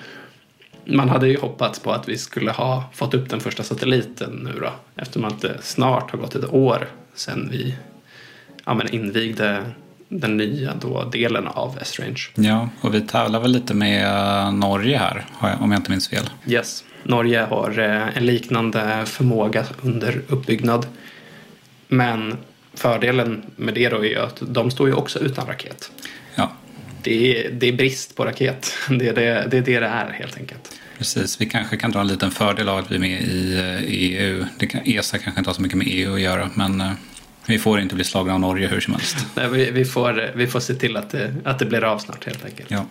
man 0.86 1.10
hade 1.10 1.28
ju 1.28 1.38
hoppats 1.40 1.80
på 1.80 1.92
att 1.92 2.10
vi 2.10 2.18
skulle 2.18 2.52
ha 2.52 2.84
fått 2.94 3.14
upp 3.14 3.30
den 3.30 3.40
första 3.40 3.64
satelliten 3.64 4.32
nu 4.54 4.60
då 4.60 4.74
eftersom 4.96 5.26
att 5.26 5.42
det 5.42 5.58
snart 5.62 6.12
har 6.12 6.18
gått 6.20 6.36
ett 6.36 6.54
år 6.54 6.88
sedan 7.16 7.48
vi 7.52 7.76
ja, 8.66 8.74
men 8.74 8.90
invigde 8.94 9.64
den 10.10 10.38
nya 10.38 10.74
då 10.82 11.04
delen 11.04 11.48
av 11.48 11.78
S-Range. 11.82 12.22
Ja, 12.36 12.70
och 12.82 12.94
vi 12.96 13.02
tävlar 13.02 13.40
väl 13.40 13.52
lite 13.52 13.74
med 13.74 14.06
eh, 14.06 14.52
Norge 14.52 14.98
här, 14.98 15.26
om 15.60 15.72
jag 15.72 15.80
inte 15.80 15.92
minns 15.92 16.08
fel. 16.08 16.30
Yes. 16.48 16.84
Norge 17.04 17.42
har 17.50 17.80
eh, 17.80 18.18
en 18.18 18.26
liknande 18.26 19.04
förmåga 19.06 19.66
under 19.82 20.22
uppbyggnad. 20.28 20.86
Men 21.88 22.38
fördelen 22.74 23.44
med 23.56 23.74
det 23.74 23.90
då 23.90 23.98
är 24.06 24.10
ju 24.10 24.20
att 24.20 24.42
de 24.48 24.72
står 24.72 24.88
ju 24.88 24.94
också 24.94 25.20
utan 25.20 25.48
raket. 25.48 25.92
Ja, 26.36 26.52
Det 27.02 27.46
är, 27.46 27.52
det 27.52 27.68
är 27.68 27.74
brist 27.74 28.16
på 28.16 28.26
raket. 28.26 28.74
Det 28.90 29.08
är 29.08 29.14
det, 29.14 29.48
det 29.52 29.58
är 29.58 29.62
det 29.62 29.80
det 29.80 29.86
är 29.88 30.12
helt 30.12 30.38
enkelt. 30.38 30.80
precis. 30.98 31.42
Vi 31.42 31.46
kanske 31.46 31.78
kan 31.78 31.92
dra 31.92 32.00
en 32.00 32.08
liten 32.08 32.32
fördel 32.32 32.70
av 32.70 32.78
att 32.78 32.92
vi 32.92 32.96
är 32.96 33.00
med 33.00 33.22
i 33.22 33.54
eh, 33.54 33.84
EU. 33.84 34.46
Det 34.60 34.68
kan, 34.68 34.82
ESA 34.86 35.18
kanske 35.18 35.40
inte 35.40 35.50
har 35.50 35.56
så 35.56 35.62
mycket 35.62 35.78
med 35.78 35.88
EU 35.90 36.14
att 36.14 36.22
göra, 36.22 36.50
men 36.54 36.84
Vi 37.48 37.60
får 37.60 37.80
inte 37.80 37.96
bli 37.96 38.04
slagna 38.04 38.34
av 38.34 38.40
Norge 38.40 38.68
hur 38.68 38.80
som 38.80 38.94
helst. 38.94 39.18
Nej, 39.36 39.50
vi, 39.50 39.72
vi, 39.72 39.86
får, 39.86 40.32
vi 40.36 40.48
får 40.48 40.60
se 40.60 40.74
till 40.74 40.98
att 40.98 41.10
det, 41.10 41.36
att 41.46 41.60
det 41.60 41.66
blir 41.66 41.84
av 41.84 42.00
snart 42.00 42.26
helt 42.26 42.46
enkelt. 42.46 42.72
Ja. 42.72 42.86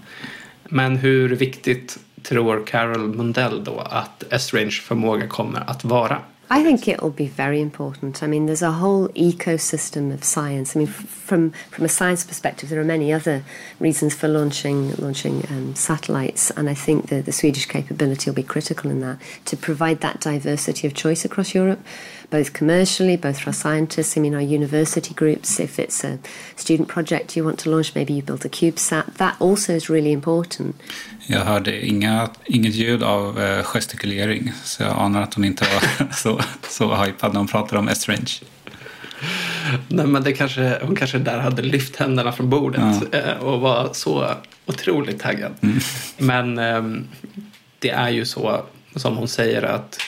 Men 0.64 0.97
hur 0.97 1.29
viktigt 1.29 1.99
tror 2.23 2.66
Carol 2.66 3.14
Mundell 3.14 3.64
då 3.64 3.79
att 3.79 4.25
S-Range 4.31 4.71
förmåga 4.71 5.27
kommer 5.27 5.71
att 5.71 5.85
vara? 5.85 6.19
I 6.49 6.63
think 6.63 6.87
it 6.87 7.03
will 7.03 7.11
be 7.11 7.27
very 7.27 7.61
important. 7.61 8.23
I 8.23 8.29
mean, 8.29 8.47
there's 8.47 8.63
a 8.63 8.71
whole 8.71 9.09
ecosystem 9.09 10.15
of 10.15 10.23
science. 10.23 10.77
I 10.77 10.79
mean, 10.79 10.89
f- 10.89 10.95
from 10.95 11.51
from 11.71 11.85
a 11.85 11.89
science 11.89 12.25
perspective, 12.25 12.69
there 12.69 12.81
are 12.81 12.85
many 12.85 13.13
other 13.13 13.43
reasons 13.81 14.15
for 14.15 14.29
launching 14.29 14.95
launching 14.97 15.45
um, 15.51 15.75
satellites, 15.75 16.53
and 16.53 16.71
I 16.71 16.75
think 16.75 17.09
that 17.09 17.25
the 17.25 17.33
Swedish 17.33 17.67
capability 17.67 18.31
will 18.31 18.37
be 18.37 18.45
critical 18.45 18.93
in 18.93 19.01
that 19.01 19.19
to 19.47 19.57
provide 19.57 20.03
that 20.03 20.21
diversity 20.21 20.87
of 20.87 20.95
choice 20.95 21.25
across 21.25 21.53
Europe, 21.53 21.81
both 22.31 22.53
commercially, 22.53 23.17
both 23.17 23.41
for 23.41 23.51
our 23.51 23.55
scientists. 23.55 24.17
I 24.17 24.21
mean, 24.21 24.35
our 24.35 24.41
university 24.41 25.15
groups. 25.15 25.59
If 25.59 25.81
it's 25.81 26.05
a 26.05 26.21
student 26.55 26.89
project 26.89 27.37
you 27.37 27.43
want 27.43 27.59
to 27.61 27.71
launch, 27.71 27.93
maybe 27.97 28.13
you 28.13 28.23
build 28.23 28.45
a 28.45 28.49
CubeSat. 28.49 29.15
That 29.15 29.37
also 29.41 29.75
is 29.75 29.91
really 29.91 30.13
important. 30.13 30.77
Jag 31.27 31.41
hörde 31.41 31.87
inga, 31.87 32.29
inget 32.45 32.75
ljud 32.75 33.03
av 33.03 33.41
eh, 33.41 33.62
gestikulering, 33.62 34.53
så 34.65 34.83
jag 34.83 34.99
anar 34.99 35.23
att 35.23 35.35
hon 35.35 35.45
inte 35.45 35.65
var 35.65 36.12
så, 36.15 36.41
så 36.69 36.95
hypad 36.95 37.33
när 37.33 37.41
hon 37.41 37.49
pratade 37.49 37.79
om 37.79 37.89
S-Range. 37.89 38.41
Nej, 39.89 40.07
men 40.07 40.23
det 40.23 40.33
kanske, 40.33 40.79
hon 40.83 40.97
kanske 40.97 41.19
där 41.19 41.39
hade 41.39 41.62
lyft 41.62 41.97
händerna 41.97 42.33
från 42.33 42.51
bordet 42.51 43.15
eh, 43.15 43.37
och 43.37 43.61
var 43.61 43.91
så 43.93 44.31
otroligt 44.67 45.21
taggad. 45.21 45.53
Men 46.19 46.59
ehm, 46.59 47.09
det 47.79 47.91
är 47.91 48.11
ju 48.11 48.25
så 48.25 48.62
som 48.97 49.17
hon 49.17 49.29
säger 49.29 49.62
att 49.62 49.99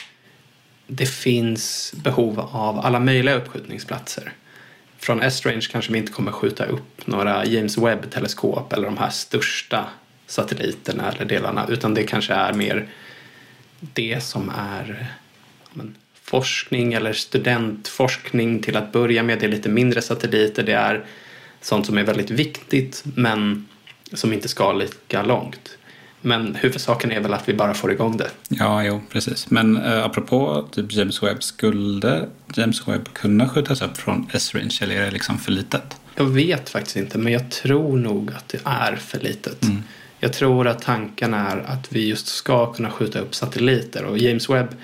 det 0.87 1.05
finns 1.05 1.93
behov 2.03 2.39
av 2.39 2.79
alla 2.79 2.99
möjliga 2.99 3.35
uppskjutningsplatser. 3.35 4.33
Från 4.97 5.21
S-Range 5.21 5.67
kanske 5.71 5.91
vi 5.91 5.97
inte 5.97 6.11
kommer 6.11 6.31
skjuta 6.31 6.65
upp 6.65 7.07
några 7.07 7.45
James 7.45 7.77
Webb-teleskop 7.77 8.73
eller 8.73 8.85
de 8.85 8.97
här 8.97 9.09
största 9.09 9.85
satelliterna 10.29 11.11
eller 11.11 11.25
delarna 11.25 11.65
utan 11.69 11.93
det 11.93 12.03
kanske 12.03 12.33
är 12.33 12.53
mer 12.53 12.87
det 13.79 14.23
som 14.23 14.51
är 14.57 15.07
men, 15.73 15.95
forskning 16.23 16.93
eller 16.93 17.13
studentforskning 17.13 18.61
till 18.61 18.77
att 18.77 18.91
börja 18.91 19.23
med. 19.23 19.39
Det 19.39 19.45
är 19.45 19.49
lite 19.49 19.69
mindre 19.69 20.01
satelliter. 20.01 20.63
Det 20.63 20.73
är 20.73 21.05
sånt 21.61 21.85
som 21.85 21.97
är 21.97 22.03
väldigt 22.03 22.31
viktigt 22.31 23.03
men 23.15 23.67
som 24.13 24.33
inte 24.33 24.47
ska 24.47 24.73
lika 24.73 25.23
långt. 25.23 25.77
Men 26.21 26.55
huvudsaken 26.55 27.11
är 27.11 27.19
väl 27.19 27.33
att 27.33 27.49
vi 27.49 27.53
bara 27.53 27.73
får 27.73 27.91
igång 27.91 28.17
det. 28.17 28.29
Ja, 28.49 28.83
jo, 28.83 29.01
precis. 29.09 29.49
Men 29.49 29.77
eh, 29.77 30.05
apropå 30.05 30.67
typ 30.71 30.93
James 30.93 31.23
Webb, 31.23 31.43
skulle 31.43 32.29
James 32.53 32.87
Webb 32.87 33.13
kunna 33.13 33.49
skjutas 33.49 33.81
upp 33.81 33.97
från 33.97 34.29
S-Range 34.33 34.79
eller 34.81 34.95
är 34.95 35.05
det 35.05 35.11
liksom 35.11 35.37
för 35.37 35.51
litet? 35.51 35.97
Jag 36.15 36.25
vet 36.25 36.69
faktiskt 36.69 36.95
inte 36.95 37.17
men 37.17 37.33
jag 37.33 37.51
tror 37.51 37.97
nog 37.97 38.31
att 38.37 38.47
det 38.47 38.59
är 38.63 38.95
för 38.95 39.19
litet. 39.19 39.65
Jag 40.19 40.33
tror 40.33 40.67
att 40.67 40.81
tanken 40.81 41.33
är 41.33 41.57
att 41.57 41.91
vi 41.91 42.07
just 42.07 42.27
ska 42.27 42.73
kunna 42.73 42.91
skjuta 42.91 43.19
upp 43.19 43.35
satelliter 43.35 44.03
och 44.03 44.17
James 44.17 44.49
Webb 44.49 44.75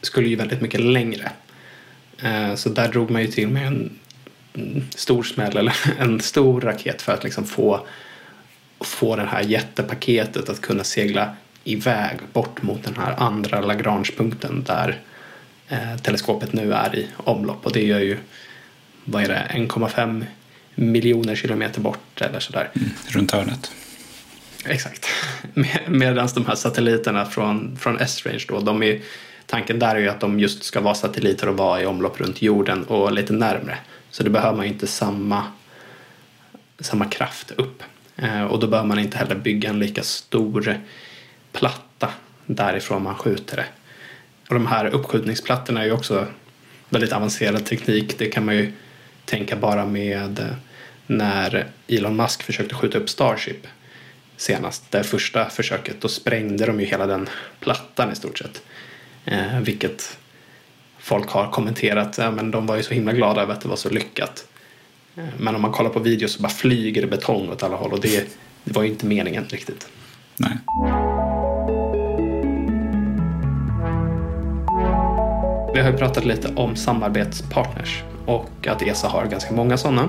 skulle 0.00 0.28
ju 0.28 0.36
väldigt 0.36 0.60
mycket 0.60 0.80
längre. 0.80 1.32
Eh, 2.22 2.54
så 2.54 2.68
där 2.68 2.88
drog 2.88 3.10
man 3.10 3.22
ju 3.22 3.28
till 3.28 3.48
med 3.48 3.66
en 3.66 3.98
stor 4.94 5.22
smäll 5.22 5.56
eller 5.56 5.76
en 5.98 6.20
stor 6.20 6.60
raket 6.60 7.02
för 7.02 7.12
att 7.12 7.24
liksom 7.24 7.44
få, 7.44 7.86
få 8.80 9.16
det 9.16 9.24
här 9.26 9.42
jättepaketet 9.42 10.48
att 10.48 10.60
kunna 10.60 10.84
segla 10.84 11.36
iväg 11.64 12.18
bort 12.32 12.62
mot 12.62 12.84
den 12.84 12.96
här 12.96 13.14
andra 13.18 13.60
Lagrangepunkten 13.60 14.64
där 14.66 15.00
eh, 15.68 15.96
teleskopet 15.96 16.52
nu 16.52 16.72
är 16.72 16.96
i 16.96 17.06
omlopp 17.16 17.66
och 17.66 17.72
det 17.72 17.82
gör 17.82 18.00
ju 18.00 18.18
vad 19.04 19.22
är 19.22 19.28
det, 19.28 19.46
1,5 19.54 20.24
miljoner 20.74 21.34
kilometer 21.34 21.80
bort 21.80 22.20
eller 22.20 22.40
sådär. 22.40 22.70
Mm, 22.74 22.90
runt 23.08 23.30
hörnet. 23.30 23.70
Exakt. 24.68 25.06
Med- 25.54 25.80
Medan 25.88 26.28
de 26.34 26.46
här 26.46 26.54
satelliterna 26.54 27.24
från, 27.24 27.76
från 27.76 27.98
S-Range 28.00 28.44
då, 28.48 28.60
de 28.60 28.82
är, 28.82 29.00
tanken 29.46 29.78
där 29.78 29.94
är 29.94 30.00
ju 30.00 30.08
att 30.08 30.20
de 30.20 30.40
just 30.40 30.64
ska 30.64 30.80
vara 30.80 30.94
satelliter 30.94 31.48
och 31.48 31.56
vara 31.56 31.82
i 31.82 31.86
omlopp 31.86 32.20
runt 32.20 32.42
jorden 32.42 32.84
och 32.84 33.12
lite 33.12 33.32
närmre. 33.32 33.78
Så 34.10 34.22
då 34.22 34.30
behöver 34.30 34.56
man 34.56 34.66
ju 34.66 34.72
inte 34.72 34.86
samma, 34.86 35.42
samma 36.80 37.04
kraft 37.04 37.50
upp. 37.50 37.82
Eh, 38.16 38.44
och 38.44 38.58
då 38.58 38.66
behöver 38.66 38.88
man 38.88 38.98
inte 38.98 39.18
heller 39.18 39.34
bygga 39.34 39.68
en 39.70 39.78
lika 39.78 40.02
stor 40.02 40.80
platta 41.52 42.08
därifrån 42.46 43.02
man 43.02 43.14
skjuter 43.14 43.56
det. 43.56 43.66
Och 44.48 44.54
de 44.54 44.66
här 44.66 44.86
uppskjutningsplattorna 44.86 45.80
är 45.80 45.84
ju 45.86 45.92
också 45.92 46.26
väldigt 46.88 47.12
avancerad 47.12 47.66
teknik. 47.66 48.18
Det 48.18 48.26
kan 48.26 48.44
man 48.44 48.56
ju 48.56 48.72
tänka 49.24 49.56
bara 49.56 49.86
med 49.86 50.38
eh, 50.38 50.46
när 51.06 51.66
Elon 51.88 52.16
Musk 52.16 52.42
försökte 52.42 52.74
skjuta 52.74 52.98
upp 52.98 53.10
Starship 53.10 53.66
senast. 54.40 54.90
Det 54.90 55.04
första 55.04 55.50
försöket, 55.50 56.00
då 56.00 56.08
sprängde 56.08 56.66
de 56.66 56.80
ju 56.80 56.86
hela 56.86 57.06
den 57.06 57.28
plattan 57.60 58.12
i 58.12 58.16
stort 58.16 58.38
sett. 58.38 58.62
Eh, 59.24 59.60
vilket 59.60 60.18
folk 60.98 61.28
har 61.28 61.50
kommenterat, 61.50 62.18
ja, 62.18 62.30
men 62.30 62.50
de 62.50 62.66
var 62.66 62.76
ju 62.76 62.82
så 62.82 62.94
himla 62.94 63.12
glada 63.12 63.42
över 63.42 63.52
att 63.52 63.60
det 63.60 63.68
var 63.68 63.76
så 63.76 63.90
lyckat. 63.90 64.46
Eh, 65.16 65.24
men 65.38 65.54
om 65.54 65.62
man 65.62 65.72
kollar 65.72 65.90
på 65.90 66.00
video 66.00 66.28
så 66.28 66.42
bara 66.42 66.48
flyger 66.48 67.00
det 67.00 67.08
betong 67.08 67.48
åt 67.48 67.62
alla 67.62 67.76
håll 67.76 67.92
och 67.92 68.00
det, 68.00 68.28
det 68.64 68.72
var 68.74 68.82
ju 68.82 68.88
inte 68.88 69.06
meningen 69.06 69.44
riktigt. 69.48 69.88
Nej. 70.36 70.58
Vi 75.74 75.80
har 75.80 75.90
ju 75.90 75.96
pratat 75.96 76.24
lite 76.24 76.54
om 76.54 76.76
samarbetspartners 76.76 78.02
och 78.26 78.66
att 78.66 78.82
ESA 78.82 79.08
har 79.08 79.26
ganska 79.26 79.54
många 79.54 79.76
sådana. 79.76 80.08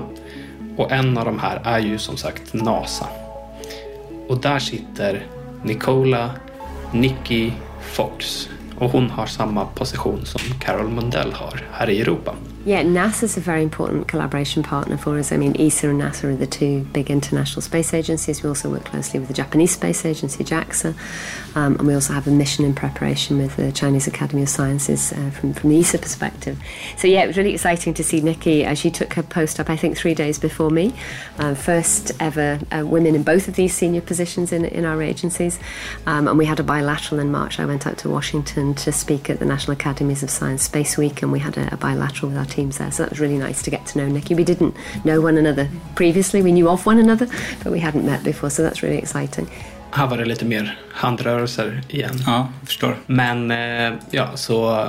Och 0.76 0.92
en 0.92 1.18
av 1.18 1.24
de 1.24 1.38
här 1.38 1.60
är 1.64 1.78
ju 1.78 1.98
som 1.98 2.16
sagt 2.16 2.54
NASA. 2.54 3.06
Och 4.30 4.40
där 4.40 4.58
sitter 4.58 5.26
Nicola 5.64 6.30
Nicky 6.92 7.52
Fox 7.80 8.48
och 8.78 8.90
hon 8.90 9.10
har 9.10 9.26
samma 9.26 9.64
position 9.64 10.26
som 10.26 10.40
Carol 10.60 10.88
Mundell 10.88 11.32
har 11.32 11.62
här 11.72 11.90
i 11.90 12.00
Europa. 12.00 12.34
Yeah, 12.62 12.82
NASA's 12.82 13.38
a 13.38 13.40
very 13.40 13.62
important 13.62 14.06
collaboration 14.06 14.62
partner 14.62 14.98
for 14.98 15.18
us. 15.18 15.32
I 15.32 15.38
mean, 15.38 15.58
ESA 15.58 15.88
and 15.88 16.02
NASA 16.02 16.24
are 16.24 16.36
the 16.36 16.46
two 16.46 16.82
big 16.92 17.10
international 17.10 17.62
space 17.62 17.94
agencies. 17.94 18.42
We 18.42 18.50
also 18.50 18.68
work 18.68 18.84
closely 18.84 19.18
with 19.18 19.28
the 19.28 19.34
Japanese 19.34 19.70
space 19.70 20.04
agency, 20.04 20.44
JAXA, 20.44 20.94
um, 21.56 21.76
and 21.76 21.86
we 21.86 21.94
also 21.94 22.12
have 22.12 22.26
a 22.26 22.30
mission 22.30 22.66
in 22.66 22.74
preparation 22.74 23.38
with 23.38 23.56
the 23.56 23.72
Chinese 23.72 24.06
Academy 24.06 24.42
of 24.42 24.50
Sciences 24.50 25.10
uh, 25.14 25.30
from, 25.30 25.54
from 25.54 25.70
the 25.70 25.78
ESA 25.78 26.00
perspective. 26.00 26.58
So, 26.98 27.08
yeah, 27.08 27.24
it 27.24 27.28
was 27.28 27.38
really 27.38 27.54
exciting 27.54 27.94
to 27.94 28.04
see 28.04 28.20
Nikki. 28.20 28.66
Uh, 28.66 28.74
she 28.74 28.90
took 28.90 29.14
her 29.14 29.22
post 29.22 29.58
up, 29.58 29.70
I 29.70 29.76
think, 29.76 29.96
three 29.96 30.14
days 30.14 30.38
before 30.38 30.68
me. 30.68 30.92
Uh, 31.38 31.54
first 31.54 32.12
ever 32.20 32.60
uh, 32.70 32.84
women 32.86 33.14
in 33.14 33.22
both 33.22 33.48
of 33.48 33.54
these 33.54 33.74
senior 33.74 34.02
positions 34.02 34.52
in, 34.52 34.66
in 34.66 34.84
our 34.84 35.00
agencies. 35.00 35.58
Um, 36.04 36.28
and 36.28 36.36
we 36.36 36.44
had 36.44 36.60
a 36.60 36.64
bilateral 36.64 37.22
in 37.22 37.32
March. 37.32 37.58
I 37.58 37.64
went 37.64 37.86
out 37.86 37.96
to 37.98 38.10
Washington 38.10 38.74
to 38.74 38.92
speak 38.92 39.30
at 39.30 39.38
the 39.38 39.46
National 39.46 39.72
Academies 39.72 40.22
of 40.22 40.28
Science 40.28 40.64
Space 40.64 40.98
Week, 40.98 41.22
and 41.22 41.32
we 41.32 41.38
had 41.38 41.56
a, 41.56 41.72
a 41.72 41.78
bilateral 41.78 42.28
with 42.28 42.38
our 42.38 42.49
teams 42.50 42.78
there. 42.78 42.90
So 42.90 43.02
that 43.02 43.10
was 43.10 43.20
really 43.20 43.38
nice 43.38 43.62
to 43.62 43.70
get 43.70 43.86
to 43.86 43.98
know 43.98 44.08
Nikki. 44.08 44.34
We 44.34 44.44
didn't 44.44 44.74
know 45.02 45.24
one 45.24 45.38
another 45.38 45.68
previously, 45.94 46.42
we 46.42 46.52
knew 46.52 46.68
of 46.68 46.86
one 46.86 47.00
another, 47.00 47.26
but 47.62 47.72
we 47.72 47.80
hadn't 47.80 48.04
met 48.04 48.24
before, 48.24 48.50
so 48.50 48.62
that's 48.62 48.82
really 48.82 48.98
exciting. 48.98 49.46
Här 49.90 50.06
var 50.06 50.16
det 50.16 50.24
lite 50.24 50.44
mer 50.44 50.78
handrörelser 50.92 51.82
igen. 51.88 52.22
Ja, 52.26 52.48
jag 52.60 52.68
förstår. 52.68 52.96
Men 53.06 53.50
eh, 53.50 53.92
ja, 54.10 54.36
så 54.36 54.88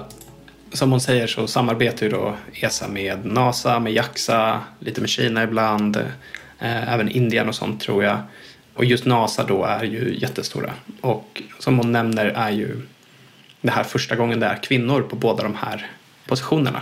som 0.74 0.92
hon 0.92 1.02
säger 1.02 1.28
så 1.28 1.48
samarbetar 1.48 2.06
ju 2.06 2.12
då 2.12 2.36
ESA 2.54 2.88
med 2.88 3.26
NASA, 3.26 3.80
med 3.80 3.94
JAXA, 3.94 4.60
lite 4.80 5.02
med 5.02 5.10
Kina 5.10 5.44
ibland, 5.44 5.98
eh, 6.60 6.94
även 6.94 7.10
Indien 7.10 7.48
och 7.48 7.56
sånt 7.56 7.82
tror 7.82 8.04
jag. 8.04 8.20
Och 8.74 8.86
just 8.86 9.06
NASA 9.06 9.44
då 9.44 9.64
är 9.64 9.84
ju 9.84 10.18
jättestora. 10.20 10.74
Och 11.02 11.42
som 11.60 11.78
hon 11.78 11.92
nämner 11.92 12.26
är 12.26 12.50
ju 12.50 12.82
det 13.62 13.72
här 13.72 13.84
första 13.84 14.16
gången 14.16 14.40
det 14.40 14.46
är 14.46 14.64
kvinnor 14.64 15.02
på 15.02 15.16
båda 15.16 15.44
de 15.44 15.56
här 15.56 15.90
positionerna. 16.28 16.82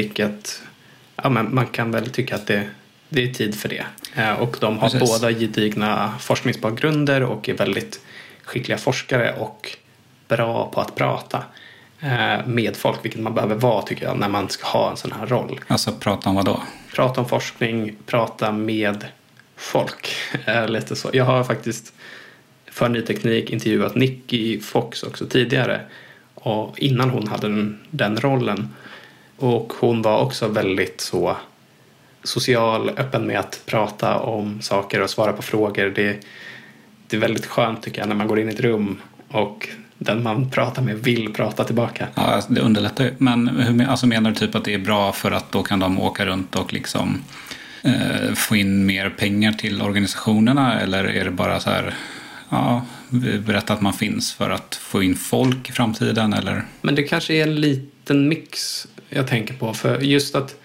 Vilket, 0.00 0.62
ja 1.16 1.30
men 1.30 1.54
man 1.54 1.66
kan 1.66 1.90
väl 1.90 2.10
tycka 2.10 2.34
att 2.34 2.46
det, 2.46 2.68
det 3.08 3.22
är 3.22 3.34
tid 3.34 3.54
för 3.54 3.68
det. 3.68 3.84
Eh, 4.14 4.32
och 4.32 4.56
de 4.60 4.78
har 4.78 4.88
Precis. 4.90 5.10
båda 5.10 5.30
gedigna 5.30 6.14
forskningsbakgrunder 6.20 7.22
och 7.22 7.48
är 7.48 7.54
väldigt 7.54 8.00
skickliga 8.42 8.78
forskare 8.78 9.34
och 9.38 9.76
bra 10.28 10.70
på 10.74 10.80
att 10.80 10.94
prata 10.94 11.42
eh, 12.00 12.46
med 12.46 12.76
folk, 12.76 13.04
vilket 13.04 13.20
man 13.20 13.34
behöver 13.34 13.54
vara 13.54 13.82
tycker 13.82 14.04
jag 14.04 14.18
när 14.18 14.28
man 14.28 14.48
ska 14.48 14.66
ha 14.66 14.90
en 14.90 14.96
sån 14.96 15.12
här 15.12 15.26
roll. 15.26 15.60
Alltså 15.66 15.92
prata 15.92 16.28
om 16.30 16.36
vad 16.36 16.44
då? 16.44 16.62
Prata 16.94 17.20
om 17.20 17.28
forskning, 17.28 17.96
prata 18.06 18.52
med 18.52 19.06
folk. 19.56 20.08
Eh, 20.46 20.68
Lite 20.68 20.96
så. 20.96 21.10
Jag 21.12 21.24
har 21.24 21.44
faktiskt 21.44 21.92
för 22.70 22.88
Ny 22.88 23.02
Teknik 23.02 23.50
intervjuat 23.50 23.94
Nicky 23.94 24.60
Fox 24.60 25.02
också 25.02 25.26
tidigare 25.26 25.80
och 26.34 26.78
innan 26.78 27.10
hon 27.10 27.28
hade 27.28 27.48
den, 27.48 27.80
den 27.90 28.16
rollen. 28.20 28.68
Och 29.40 29.72
hon 29.80 30.02
var 30.02 30.18
också 30.18 30.48
väldigt 30.48 31.00
så 31.00 31.36
social, 32.22 32.90
öppen 32.96 33.26
med 33.26 33.38
att 33.38 33.62
prata 33.66 34.18
om 34.18 34.62
saker 34.62 35.02
och 35.02 35.10
svara 35.10 35.32
på 35.32 35.42
frågor. 35.42 35.92
Det, 35.96 36.26
det 37.06 37.16
är 37.16 37.20
väldigt 37.20 37.46
skönt 37.46 37.82
tycker 37.82 38.00
jag 38.00 38.08
när 38.08 38.16
man 38.16 38.28
går 38.28 38.40
in 38.40 38.48
i 38.48 38.52
ett 38.52 38.60
rum 38.60 39.00
och 39.28 39.68
den 39.98 40.22
man 40.22 40.50
pratar 40.50 40.82
med 40.82 40.98
vill 40.98 41.32
prata 41.32 41.64
tillbaka. 41.64 42.08
Ja, 42.14 42.22
alltså, 42.22 42.52
det 42.52 42.60
underlättar 42.60 43.04
ju. 43.04 43.14
Men 43.18 43.48
hur, 43.48 43.88
alltså 43.88 44.06
menar 44.06 44.30
du 44.30 44.36
typ 44.36 44.54
att 44.54 44.64
det 44.64 44.74
är 44.74 44.78
bra 44.78 45.12
för 45.12 45.30
att 45.30 45.52
då 45.52 45.62
kan 45.62 45.78
de 45.78 46.00
åka 46.00 46.26
runt 46.26 46.56
och 46.56 46.72
liksom 46.72 47.22
eh, 47.82 48.34
få 48.34 48.56
in 48.56 48.86
mer 48.86 49.10
pengar 49.10 49.52
till 49.52 49.82
organisationerna? 49.82 50.80
Eller 50.80 51.04
är 51.04 51.24
det 51.24 51.30
bara 51.30 51.60
så 51.60 51.70
här, 51.70 51.94
ja, 52.48 52.82
berätta 53.46 53.72
att 53.72 53.80
man 53.80 53.92
finns 53.92 54.32
för 54.32 54.50
att 54.50 54.74
få 54.74 55.02
in 55.02 55.16
folk 55.16 55.68
i 55.68 55.72
framtiden? 55.72 56.32
Eller? 56.32 56.64
Men 56.80 56.94
det 56.94 57.02
kanske 57.02 57.34
är 57.34 57.42
en 57.42 57.54
liten 57.54 58.28
mix 58.28 58.86
jag 59.10 59.26
tänker 59.26 59.54
på. 59.54 59.74
För 59.74 60.00
just 60.00 60.34
att, 60.34 60.56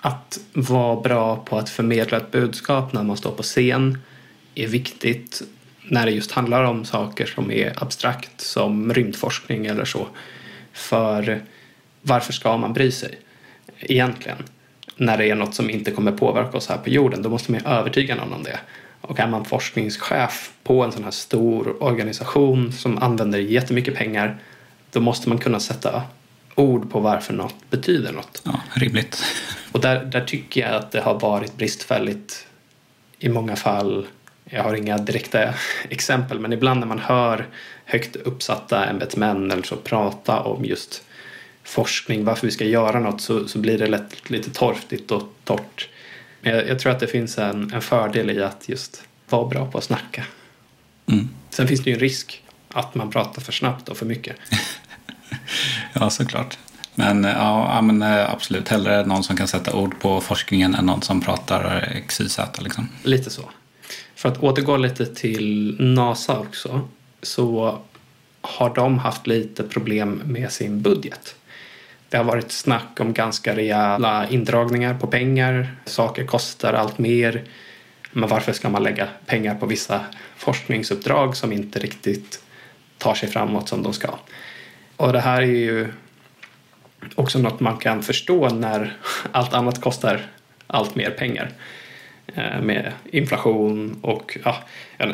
att 0.00 0.40
vara 0.52 1.00
bra 1.00 1.36
på 1.36 1.58
att 1.58 1.70
förmedla 1.70 2.16
ett 2.16 2.30
budskap 2.30 2.92
när 2.92 3.02
man 3.02 3.16
står 3.16 3.32
på 3.32 3.42
scen 3.42 3.98
är 4.54 4.66
viktigt 4.66 5.42
när 5.82 6.06
det 6.06 6.12
just 6.12 6.32
handlar 6.32 6.64
om 6.64 6.84
saker 6.84 7.26
som 7.26 7.50
är 7.50 7.82
abstrakt 7.82 8.40
som 8.40 8.94
rymdforskning 8.94 9.66
eller 9.66 9.84
så. 9.84 10.06
För 10.72 11.42
varför 12.02 12.32
ska 12.32 12.56
man 12.56 12.72
bry 12.72 12.90
sig 12.90 13.18
egentligen? 13.80 14.38
När 14.96 15.18
det 15.18 15.30
är 15.30 15.34
något 15.34 15.54
som 15.54 15.70
inte 15.70 15.90
kommer 15.90 16.12
påverka 16.12 16.56
oss 16.56 16.68
här 16.68 16.76
på 16.76 16.90
jorden, 16.90 17.22
då 17.22 17.28
måste 17.28 17.52
man 17.52 17.60
ju 17.60 17.66
övertyga 17.66 18.14
någon 18.14 18.32
om 18.32 18.42
det. 18.42 18.58
Och 19.00 19.20
är 19.20 19.26
man 19.26 19.44
forskningschef 19.44 20.52
på 20.62 20.82
en 20.82 20.92
sån 20.92 21.04
här 21.04 21.10
stor 21.10 21.82
organisation 21.82 22.72
som 22.72 22.98
använder 22.98 23.38
jättemycket 23.38 23.94
pengar, 23.94 24.38
då 24.90 25.00
måste 25.00 25.28
man 25.28 25.38
kunna 25.38 25.60
sätta 25.60 26.02
ord 26.54 26.90
på 26.90 27.00
varför 27.00 27.34
något 27.34 27.70
betyder 27.70 28.12
något. 28.12 28.42
Ja, 28.44 28.60
rimligt. 28.74 29.22
Och 29.72 29.80
där, 29.80 30.04
där 30.04 30.24
tycker 30.24 30.60
jag 30.60 30.74
att 30.74 30.90
det 30.90 31.00
har 31.00 31.20
varit 31.20 31.56
bristfälligt 31.56 32.46
i 33.18 33.28
många 33.28 33.56
fall 33.56 34.06
jag 34.44 34.62
har 34.62 34.74
inga 34.74 34.98
direkta 34.98 35.54
exempel 35.88 36.40
men 36.40 36.52
ibland 36.52 36.80
när 36.80 36.86
man 36.86 36.98
hör 36.98 37.46
högt 37.84 38.16
uppsatta 38.16 38.84
ämbetsmän 38.86 39.50
eller 39.50 39.62
så 39.62 39.76
prata 39.76 40.40
om 40.40 40.64
just 40.64 41.02
forskning, 41.64 42.24
varför 42.24 42.46
vi 42.46 42.50
ska 42.50 42.64
göra 42.64 43.00
något 43.00 43.20
så, 43.20 43.48
så 43.48 43.58
blir 43.58 43.78
det 43.78 43.86
lätt 43.86 44.30
lite 44.30 44.50
torftigt 44.50 45.10
och 45.10 45.22
torrt. 45.44 45.88
Men 46.40 46.54
jag, 46.54 46.68
jag 46.68 46.78
tror 46.78 46.92
att 46.92 47.00
det 47.00 47.06
finns 47.06 47.38
en, 47.38 47.72
en 47.74 47.82
fördel 47.82 48.30
i 48.30 48.42
att 48.42 48.68
just 48.68 49.02
vara 49.28 49.48
bra 49.48 49.70
på 49.70 49.78
att 49.78 49.84
snacka. 49.84 50.24
Mm. 51.06 51.28
Sen 51.50 51.68
finns 51.68 51.84
det 51.84 51.90
ju 51.90 51.94
en 51.94 52.00
risk 52.00 52.42
att 52.68 52.94
man 52.94 53.10
pratar 53.10 53.42
för 53.42 53.52
snabbt 53.52 53.88
och 53.88 53.96
för 53.96 54.06
mycket. 54.06 54.36
ja, 56.00 56.10
såklart. 56.10 56.58
Men, 56.94 57.24
eh, 57.24 57.30
ja, 57.30 57.80
men 57.82 58.02
eh, 58.02 58.30
absolut, 58.30 58.68
hellre 58.68 59.06
någon 59.06 59.24
som 59.24 59.36
kan 59.36 59.48
sätta 59.48 59.74
ord 59.74 60.00
på 60.00 60.20
forskningen 60.20 60.74
än 60.74 60.86
någon 60.86 61.02
som 61.02 61.20
pratar 61.20 61.88
XYZ. 62.08 62.38
Liksom. 62.58 62.88
Lite 63.02 63.30
så. 63.30 63.42
För 64.14 64.28
att 64.28 64.38
återgå 64.38 64.76
lite 64.76 65.06
till 65.06 65.76
NASA 65.80 66.38
också 66.38 66.88
så 67.22 67.78
har 68.40 68.74
de 68.74 68.98
haft 68.98 69.26
lite 69.26 69.62
problem 69.62 70.22
med 70.24 70.52
sin 70.52 70.82
budget. 70.82 71.34
Det 72.08 72.16
har 72.16 72.24
varit 72.24 72.52
snack 72.52 73.00
om 73.00 73.12
ganska 73.12 73.56
rejäla 73.56 74.28
indragningar 74.28 74.94
på 74.94 75.06
pengar. 75.06 75.76
Saker 75.84 76.26
kostar 76.26 76.72
allt 76.72 76.98
mer. 76.98 77.44
Men 78.12 78.28
varför 78.28 78.52
ska 78.52 78.68
man 78.68 78.82
lägga 78.82 79.08
pengar 79.26 79.54
på 79.54 79.66
vissa 79.66 80.00
forskningsuppdrag 80.36 81.36
som 81.36 81.52
inte 81.52 81.78
riktigt 81.78 82.42
tar 82.98 83.14
sig 83.14 83.28
framåt 83.28 83.68
som 83.68 83.82
de 83.82 83.92
ska? 83.92 84.08
Och 85.02 85.12
det 85.12 85.20
här 85.20 85.42
är 85.42 85.46
ju 85.46 85.88
också 87.14 87.38
något 87.38 87.60
man 87.60 87.76
kan 87.76 88.02
förstå 88.02 88.48
när 88.48 88.96
allt 89.32 89.54
annat 89.54 89.80
kostar 89.80 90.20
allt 90.66 90.94
mer 90.94 91.10
pengar. 91.10 91.50
Med 92.62 92.92
inflation 93.10 93.96
och 94.02 94.38
ja, 94.44 94.56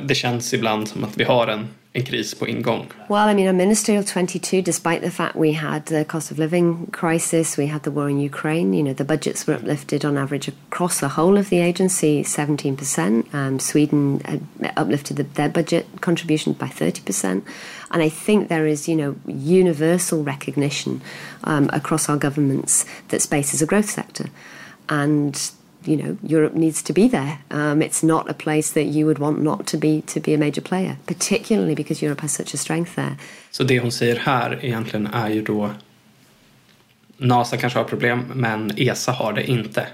det 0.03 0.15
känns 0.15 0.55
ibland 0.55 0.89
som 0.89 1.05
att 1.05 1.17
vi 1.17 1.25
har 1.25 1.47
en, 1.47 1.69
en 1.93 2.03
kris 2.03 2.35
på 2.35 2.49
ingång. 2.49 2.87
Well, 3.09 3.31
I 3.31 3.35
mean, 3.35 3.49
a 3.49 3.53
ministerial 3.53 4.05
22, 4.05 4.63
despite 4.63 5.01
the 5.01 5.11
fact 5.11 5.37
we 5.37 5.53
had 5.53 5.87
the 5.87 6.05
cost 6.05 6.33
of 6.33 6.39
living 6.39 6.87
crisis, 6.93 7.59
we 7.59 7.67
had 7.67 7.83
the 7.83 7.91
war 7.91 8.11
in 8.11 8.21
Ukraine, 8.21 8.75
you 8.75 8.83
know, 8.83 8.95
the 8.95 9.05
budgets 9.05 9.47
were 9.47 9.57
uplifted 9.57 10.05
on 10.05 10.19
average 10.19 10.49
across 10.49 11.01
the 11.01 11.09
whole 11.09 11.39
of 11.39 11.49
the 11.49 11.61
agency 11.61 12.23
17%. 12.23 13.35
Um, 13.35 13.59
Sweden 13.59 14.21
uplifted 14.77 15.17
the, 15.17 15.23
their 15.23 15.49
budget 15.49 15.87
contribution 16.01 16.53
by 16.53 16.67
30%. 16.67 17.43
And 17.91 18.03
I 18.03 18.11
think 18.11 18.49
there 18.49 18.67
is, 18.67 18.89
you 18.89 18.97
know, 18.97 19.17
universal 19.27 20.23
recognition 20.23 21.01
um, 21.45 21.71
across 21.73 22.09
our 22.09 22.19
governments 22.19 22.85
that 23.09 23.23
space 23.23 23.55
is 23.55 23.63
a 23.63 23.67
growth 23.67 23.89
sector. 23.89 24.27
And 24.89 25.51
you 25.88 26.03
know 26.03 26.16
Europe 26.22 26.59
needs 26.59 26.83
to 26.83 26.92
be 26.92 27.09
there. 27.09 27.38
Um, 27.51 27.83
it's 27.83 28.07
not 28.07 28.31
a 28.31 28.35
place 28.35 28.72
that 28.74 28.87
you 28.87 29.07
would 29.07 29.18
want 29.18 29.42
not 29.42 29.66
to 29.66 29.79
be 29.79 30.03
to 30.07 30.20
be 30.20 30.35
a 30.35 30.38
major 30.38 30.62
player, 30.62 30.96
particularly 31.07 31.74
because 31.74 32.07
Europe 32.07 32.20
has 32.22 32.33
such 32.33 32.55
a 32.55 32.59
strength 32.59 32.94
there. 32.94 33.16
Så 33.51 33.64
det 33.64 33.81
hon 33.81 33.92
säger 33.92 34.16
här 34.16 34.59
egentligen 34.62 35.07
är 35.07 35.29
ju 35.31 35.42
då 35.42 35.70
NASA 37.16 37.57
kanske 37.57 37.79
har 37.79 37.85
problem, 37.85 38.24
men 38.35 38.70
ESA 38.77 39.12
har 39.12 39.33
det 39.33 39.51
inte. 39.51 39.87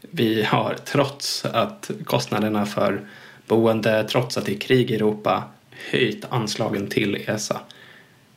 Vi 0.00 0.42
har 0.42 0.74
trots 0.84 1.44
att 1.44 1.90
kostnaderna 2.04 2.66
för 2.66 3.00
boende, 3.46 4.04
trots 4.04 4.38
att 4.38 4.46
det 4.46 4.52
är 4.52 4.58
krig 4.58 4.90
i 4.90 4.94
Europa, 4.94 5.44
höjt 5.90 6.24
anslagen 6.28 6.86
till 6.86 7.24
ESA. 7.26 7.60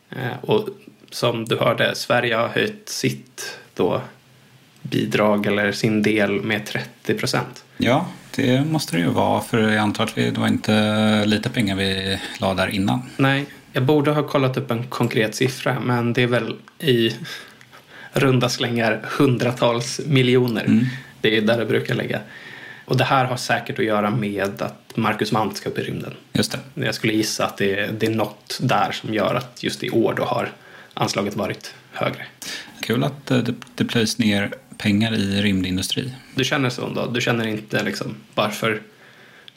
Eh, 0.10 0.44
och 0.44 0.70
som 1.10 1.46
du 1.46 1.58
hörde, 1.58 1.96
Sverige 1.96 2.36
har 2.36 2.48
höjt 2.48 2.90
sitt 2.90 3.60
då 3.74 4.02
bidrag 4.82 5.46
eller 5.46 5.72
sin 5.72 6.02
del 6.02 6.42
med 6.42 6.66
30 6.66 7.14
procent. 7.14 7.64
Ja, 7.78 8.06
det 8.36 8.66
måste 8.66 8.96
det 8.96 9.02
ju 9.02 9.10
vara 9.10 9.42
för 9.42 9.60
jag 9.60 9.78
antar 9.78 10.04
att 10.04 10.16
det 10.16 10.38
var 10.38 10.48
inte 10.48 11.26
lite 11.26 11.50
pengar 11.50 11.76
vi 11.76 12.20
la 12.40 12.54
där 12.54 12.68
innan. 12.68 13.02
Nej, 13.18 13.46
jag 13.74 13.84
borde 13.84 14.12
ha 14.12 14.24
kollat 14.24 14.58
upp 14.58 14.72
en 14.72 14.84
konkret 14.84 15.36
siffra 15.36 15.80
men 15.80 16.14
det 16.14 16.24
är 16.24 16.28
väl 16.28 16.56
i 16.80 17.16
runda 18.14 18.50
slängar 18.50 19.06
hundratals 19.18 20.02
miljoner. 20.06 20.66
Mm. 20.66 20.86
Det 21.22 21.38
är 21.38 21.42
där 21.42 21.58
det 21.58 21.66
brukar 21.66 21.96
ligga. 21.96 22.20
Och 22.86 22.98
det 22.98 23.04
här 23.04 23.26
har 23.26 23.38
säkert 23.38 23.80
att 23.80 23.86
göra 23.86 24.12
med 24.12 24.62
att 24.62 24.92
Marcus 24.96 25.32
Mandt 25.32 25.58
ska 25.58 25.70
upp 25.70 25.78
i 25.78 25.82
rymden. 25.82 26.14
Just 26.34 26.52
det. 26.52 26.86
Jag 26.86 26.96
skulle 26.96 27.14
gissa 27.14 27.46
att 27.46 27.58
det, 27.58 28.00
det 28.00 28.06
är 28.06 28.16
något 28.16 28.60
där 28.62 28.92
som 28.92 29.14
gör 29.14 29.36
att 29.36 29.64
just 29.64 29.84
i 29.84 29.90
år 29.90 30.14
då 30.18 30.24
har 30.24 30.52
anslaget 30.94 31.36
varit 31.36 31.74
högre. 31.92 32.26
Kul 32.82 33.04
att 33.04 33.26
det, 33.26 33.54
det 33.76 33.86
plöjs 33.86 34.18
ner 34.18 34.54
pengar 34.80 35.14
i 35.14 35.42
rymdindustri. 35.42 36.14
Du 36.36 36.44
känner 36.44 36.70
så 36.70 36.90
då? 36.90 37.06
Du 37.06 37.22
känner 37.22 37.48
inte 37.48 37.84
liksom 37.84 38.16
varför 38.36 38.82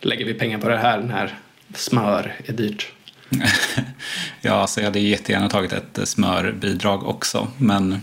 lägger 0.01 0.25
vi 0.25 0.35
pengar 0.35 0.59
på 0.59 0.69
det 0.69 0.79
här 0.79 1.01
när 1.01 1.39
smör 1.75 2.35
är 2.47 2.53
dyrt? 2.53 2.93
ja, 4.41 4.53
alltså 4.53 4.81
jag 4.81 4.85
hade 4.87 5.01
jättegärna 5.01 5.49
tagit 5.49 5.73
ett 5.73 6.09
smörbidrag 6.09 7.07
också, 7.07 7.49
men 7.59 8.03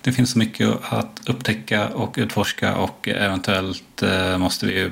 det 0.00 0.12
finns 0.12 0.30
så 0.30 0.38
mycket 0.38 0.68
att 0.82 1.20
upptäcka 1.26 1.88
och 1.88 2.14
utforska 2.18 2.76
och 2.76 3.08
eventuellt 3.08 4.02
eh, 4.02 4.38
måste 4.38 4.66
vi 4.66 4.72
ju 4.72 4.90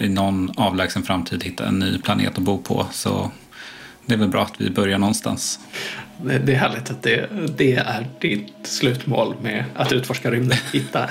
i 0.00 0.08
någon 0.08 0.50
avlägsen 0.56 1.02
framtid 1.02 1.44
hitta 1.44 1.66
en 1.66 1.78
ny 1.78 1.98
planet 1.98 2.38
att 2.38 2.38
bo 2.38 2.58
på. 2.58 2.86
Så 2.92 3.30
det 4.06 4.14
är 4.14 4.18
väl 4.18 4.28
bra 4.28 4.42
att 4.42 4.60
vi 4.60 4.70
börjar 4.70 4.98
någonstans. 4.98 5.60
Det 6.22 6.52
är 6.52 6.56
härligt 6.56 6.90
att 6.90 7.02
det, 7.02 7.28
det 7.56 7.72
är 7.72 8.06
ditt 8.20 8.52
slutmål 8.62 9.34
med 9.42 9.64
att 9.74 9.92
utforska 9.92 10.30
rymden. 10.30 10.58
Hitta 10.72 11.10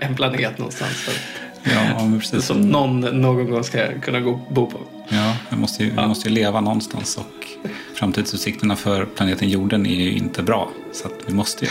en 0.00 0.14
planet 0.14 0.58
någonstans. 0.58 1.10
Ja, 1.62 2.10
precis. 2.18 2.44
Som 2.44 2.60
någon 2.60 3.00
någon 3.00 3.50
gång 3.50 3.64
ska 3.64 4.00
kunna 4.00 4.20
gå, 4.20 4.40
bo 4.50 4.66
på. 4.66 4.78
Ja, 5.08 5.36
vi 5.50 5.56
måste, 5.56 5.84
ju, 5.84 5.90
vi 5.90 6.06
måste 6.06 6.28
ju 6.28 6.34
leva 6.34 6.60
någonstans 6.60 7.16
och 7.16 7.70
framtidsutsikterna 7.94 8.76
för 8.76 9.04
planeten 9.04 9.48
jorden 9.48 9.86
är 9.86 9.94
ju 9.94 10.12
inte 10.12 10.42
bra. 10.42 10.70
Så 10.92 11.06
att 11.06 11.14
vi 11.26 11.34
måste 11.34 11.64
ju. 11.64 11.70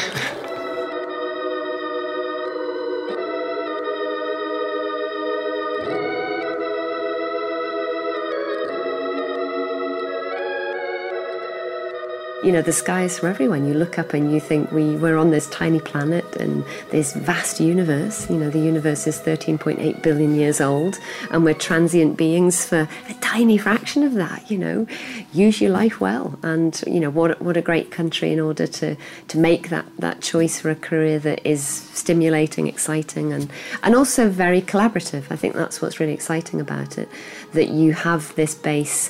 You 12.44 12.52
know, 12.52 12.62
the 12.62 12.74
sky 12.74 13.04
is 13.04 13.20
for 13.20 13.28
everyone. 13.28 13.66
You 13.66 13.74
look 13.74 13.98
up 13.98 14.14
and 14.14 14.32
you 14.32 14.40
think 14.40 14.72
we, 14.72 14.98
we're 14.98 15.18
on 15.18 15.32
this 15.32 15.48
tiny 15.50 15.80
planet 15.80 16.36
and 16.36 16.66
this 16.92 17.14
vast 17.14 17.62
universe. 17.62 18.30
You 18.30 18.38
know, 18.38 18.50
the 18.50 18.60
universe 18.60 19.08
is 19.08 19.20
13.8 19.20 20.02
billion 20.02 20.36
years 20.36 20.60
old 20.60 21.00
and 21.32 21.46
we're 21.46 21.54
transient 21.54 22.18
beings 22.18 22.66
for 22.66 22.90
a 23.10 23.14
tiny 23.22 23.58
fraction 23.58 24.04
of 24.04 24.16
that, 24.16 24.52
you 24.52 24.58
know. 24.58 24.86
Use 25.32 25.62
your 25.62 25.72
life 25.72 26.02
well. 26.02 26.38
And, 26.44 26.84
you 26.86 27.00
know, 27.00 27.10
what, 27.10 27.42
what 27.42 27.56
a 27.56 27.62
great 27.62 27.92
country 27.92 28.34
in 28.34 28.42
order 28.42 28.68
to, 28.68 28.98
to 29.30 29.38
make 29.38 29.70
that, 29.70 29.86
that 30.00 30.22
choice 30.22 30.60
for 30.60 30.70
a 30.70 30.76
career 30.76 31.20
that 31.20 31.46
is 31.48 31.64
stimulating, 31.66 32.68
exciting, 32.68 33.32
and, 33.32 33.50
and 33.84 33.96
also 33.96 34.30
very 34.30 34.62
collaborative. 34.62 35.24
I 35.30 35.38
think 35.38 35.56
that's 35.56 35.82
what's 35.82 36.00
really 36.02 36.14
exciting 36.14 36.60
about 36.60 36.98
it, 36.98 37.08
that 37.54 37.70
you 37.70 37.94
have 37.94 38.36
this 38.36 38.54
base 38.54 39.10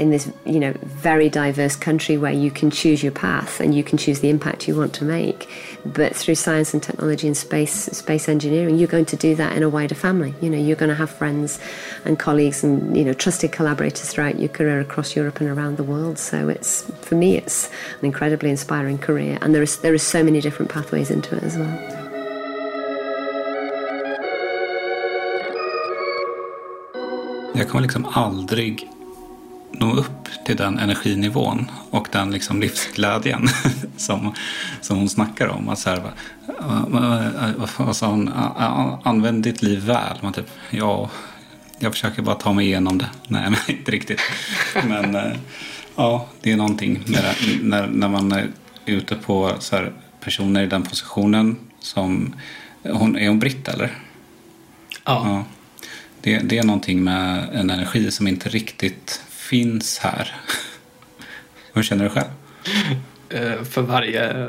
in 0.00 0.10
this 0.10 0.32
you 0.46 0.58
know 0.58 0.72
very 0.82 1.28
diverse 1.28 1.76
country 1.76 2.16
where 2.16 2.32
you 2.32 2.50
can 2.50 2.70
choose 2.70 3.02
your 3.02 3.12
path 3.12 3.60
and 3.60 3.74
you 3.74 3.84
can 3.84 3.98
choose 3.98 4.20
the 4.20 4.30
impact 4.30 4.66
you 4.66 4.74
want 4.74 4.94
to 4.94 5.04
make. 5.04 5.48
But 5.84 6.16
through 6.16 6.36
science 6.36 6.72
and 6.74 6.82
technology 6.82 7.26
and 7.26 7.36
space 7.36 7.74
space 7.74 8.28
engineering 8.28 8.78
you're 8.78 8.88
going 8.88 9.04
to 9.06 9.16
do 9.16 9.34
that 9.36 9.56
in 9.56 9.62
a 9.62 9.68
wider 9.68 9.94
family. 9.94 10.34
You 10.40 10.48
know 10.50 10.58
you're 10.58 10.76
going 10.76 10.88
to 10.88 10.94
have 10.94 11.10
friends 11.10 11.60
and 12.04 12.18
colleagues 12.18 12.64
and 12.64 12.96
you 12.96 13.04
know 13.04 13.12
trusted 13.12 13.52
collaborators 13.52 14.08
throughout 14.10 14.40
your 14.40 14.48
career 14.48 14.80
across 14.80 15.14
Europe 15.14 15.40
and 15.40 15.50
around 15.50 15.76
the 15.76 15.84
world. 15.84 16.18
So 16.18 16.48
it's 16.48 16.82
for 17.02 17.14
me 17.14 17.36
it's 17.36 17.68
an 18.00 18.06
incredibly 18.06 18.50
inspiring 18.50 18.98
career. 18.98 19.38
And 19.42 19.54
there 19.54 19.62
is 19.62 19.76
there 19.78 19.92
are 19.92 19.98
so 19.98 20.24
many 20.24 20.40
different 20.40 20.70
pathways 20.70 21.10
into 21.10 21.36
it 21.36 21.42
as 21.42 21.56
well. 21.58 22.00
Jag 27.54 27.68
kommer 27.68 27.82
liksom 27.82 28.04
aldrig 28.04 28.88
nå 29.72 29.94
upp 29.94 30.28
till 30.46 30.56
den 30.56 30.78
energinivån 30.78 31.70
och 31.90 32.08
den 32.12 32.30
liksom 32.30 32.60
livsglädjen 32.60 33.48
som, 33.96 34.34
som 34.80 34.96
hon 34.96 35.08
snackar 35.08 35.48
om. 35.48 35.68
Att 35.68 35.78
så 35.78 35.90
här, 35.90 36.02
hon? 38.06 38.30
Använd 39.02 39.42
ditt 39.42 39.62
liv 39.62 39.84
väl. 39.84 40.18
Man 40.20 40.32
typ, 40.32 40.50
ja, 40.70 41.10
jag 41.78 41.92
försöker 41.92 42.22
bara 42.22 42.34
ta 42.34 42.52
mig 42.52 42.66
igenom 42.66 42.98
det. 42.98 43.08
Nej, 43.28 43.50
men 43.50 43.58
inte 43.76 43.90
riktigt. 43.90 44.20
Men 44.88 45.14
eh, 45.14 45.32
ja, 45.96 46.26
det 46.40 46.52
är 46.52 46.56
någonting 46.56 46.92
med 47.06 47.24
det. 47.24 47.34
När, 47.62 47.86
när 47.86 48.08
man 48.08 48.32
är 48.32 48.48
ute 48.86 49.14
på 49.14 49.52
så 49.58 49.76
här, 49.76 49.92
personer 50.20 50.62
i 50.62 50.66
den 50.66 50.82
positionen 50.82 51.56
som... 51.80 52.34
Hon, 52.82 53.16
är 53.16 53.28
hon 53.28 53.38
britt 53.38 53.68
eller? 53.68 53.98
Ja. 55.04 55.22
ja. 55.24 55.44
Det, 56.20 56.38
det 56.38 56.58
är 56.58 56.64
någonting 56.64 57.04
med 57.04 57.48
en 57.52 57.70
energi 57.70 58.10
som 58.10 58.28
inte 58.28 58.48
riktigt 58.48 59.22
finns 59.50 59.98
här. 59.98 60.36
Hur 61.72 61.82
känner 61.82 62.04
du 62.04 62.10
själv? 62.10 62.28
Eh, 63.28 63.64
för 63.64 63.82
varje, 63.82 64.48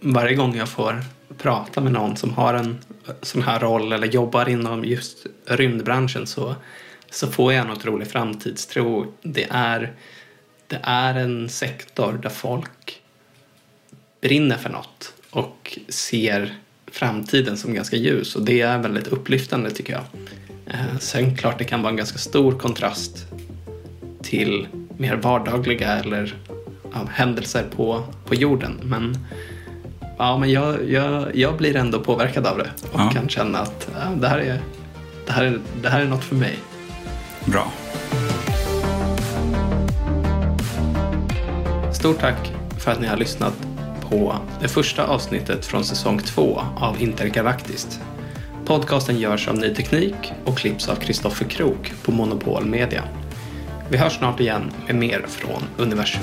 varje 0.00 0.34
gång 0.34 0.56
jag 0.56 0.68
får 0.68 1.04
prata 1.38 1.80
med 1.80 1.92
någon 1.92 2.16
som 2.16 2.34
har 2.34 2.54
en 2.54 2.78
sån 3.22 3.42
här 3.42 3.60
roll 3.60 3.92
eller 3.92 4.06
jobbar 4.06 4.48
inom 4.48 4.84
just 4.84 5.26
rymdbranschen 5.46 6.26
så, 6.26 6.54
så 7.10 7.26
får 7.26 7.52
jag 7.52 7.64
en 7.64 7.70
otrolig 7.70 8.08
framtidstro. 8.08 9.14
Det 9.22 9.46
är, 9.50 9.92
det 10.66 10.80
är 10.82 11.14
en 11.14 11.48
sektor 11.48 12.18
där 12.22 12.30
folk 12.30 13.00
brinner 14.20 14.56
för 14.56 14.70
något 14.70 15.14
och 15.30 15.78
ser 15.88 16.54
framtiden 16.92 17.56
som 17.56 17.74
ganska 17.74 17.96
ljus 17.96 18.36
och 18.36 18.42
det 18.42 18.60
är 18.60 18.78
väldigt 18.78 19.06
upplyftande 19.06 19.70
tycker 19.70 19.92
jag. 19.92 20.04
Eh, 20.66 20.98
sen 20.98 21.36
klart 21.36 21.58
det 21.58 21.64
kan 21.64 21.82
vara 21.82 21.90
en 21.90 21.96
ganska 21.96 22.18
stor 22.18 22.58
kontrast 22.58 23.26
till 24.22 24.66
mer 24.96 25.16
vardagliga 25.16 25.92
eller 25.92 26.34
ja, 26.92 26.98
händelser 27.12 27.64
på, 27.76 28.02
på 28.24 28.34
jorden. 28.34 28.80
Men, 28.82 29.18
ja, 30.18 30.38
men 30.38 30.50
jag, 30.50 30.90
jag, 30.90 31.36
jag 31.36 31.56
blir 31.56 31.76
ändå 31.76 32.00
påverkad 32.00 32.46
av 32.46 32.58
det 32.58 32.70
och 32.92 33.00
ja. 33.00 33.10
kan 33.10 33.28
känna 33.28 33.58
att 33.58 33.88
ja, 33.94 34.10
det, 34.20 34.28
här 34.28 34.38
är, 34.38 34.60
det, 35.26 35.32
här 35.32 35.44
är, 35.44 35.60
det 35.82 35.88
här 35.88 36.00
är 36.00 36.06
något 36.06 36.24
för 36.24 36.36
mig. 36.36 36.58
Bra. 37.44 37.72
Stort 41.92 42.18
tack 42.20 42.52
för 42.78 42.90
att 42.90 43.00
ni 43.00 43.06
har 43.06 43.16
lyssnat 43.16 43.54
på 44.10 44.34
det 44.60 44.68
första 44.68 45.06
avsnittet 45.06 45.66
från 45.66 45.84
säsong 45.84 46.18
två 46.18 46.62
av 46.76 47.02
Intergalaktiskt. 47.02 48.00
Podcasten 48.64 49.18
görs 49.18 49.48
av 49.48 49.58
Ny 49.58 49.74
Teknik 49.74 50.32
och 50.44 50.58
klipps 50.58 50.88
av 50.88 50.94
Kristoffer 50.94 51.44
Krook 51.44 51.92
på 52.02 52.12
Monopol 52.12 52.64
Media. 52.64 53.04
Vi 53.90 53.96
hörs 53.96 54.18
snart 54.18 54.40
igen 54.40 54.70
med 54.86 54.96
mer 54.96 55.24
från 55.28 55.62
universum. 55.78 56.22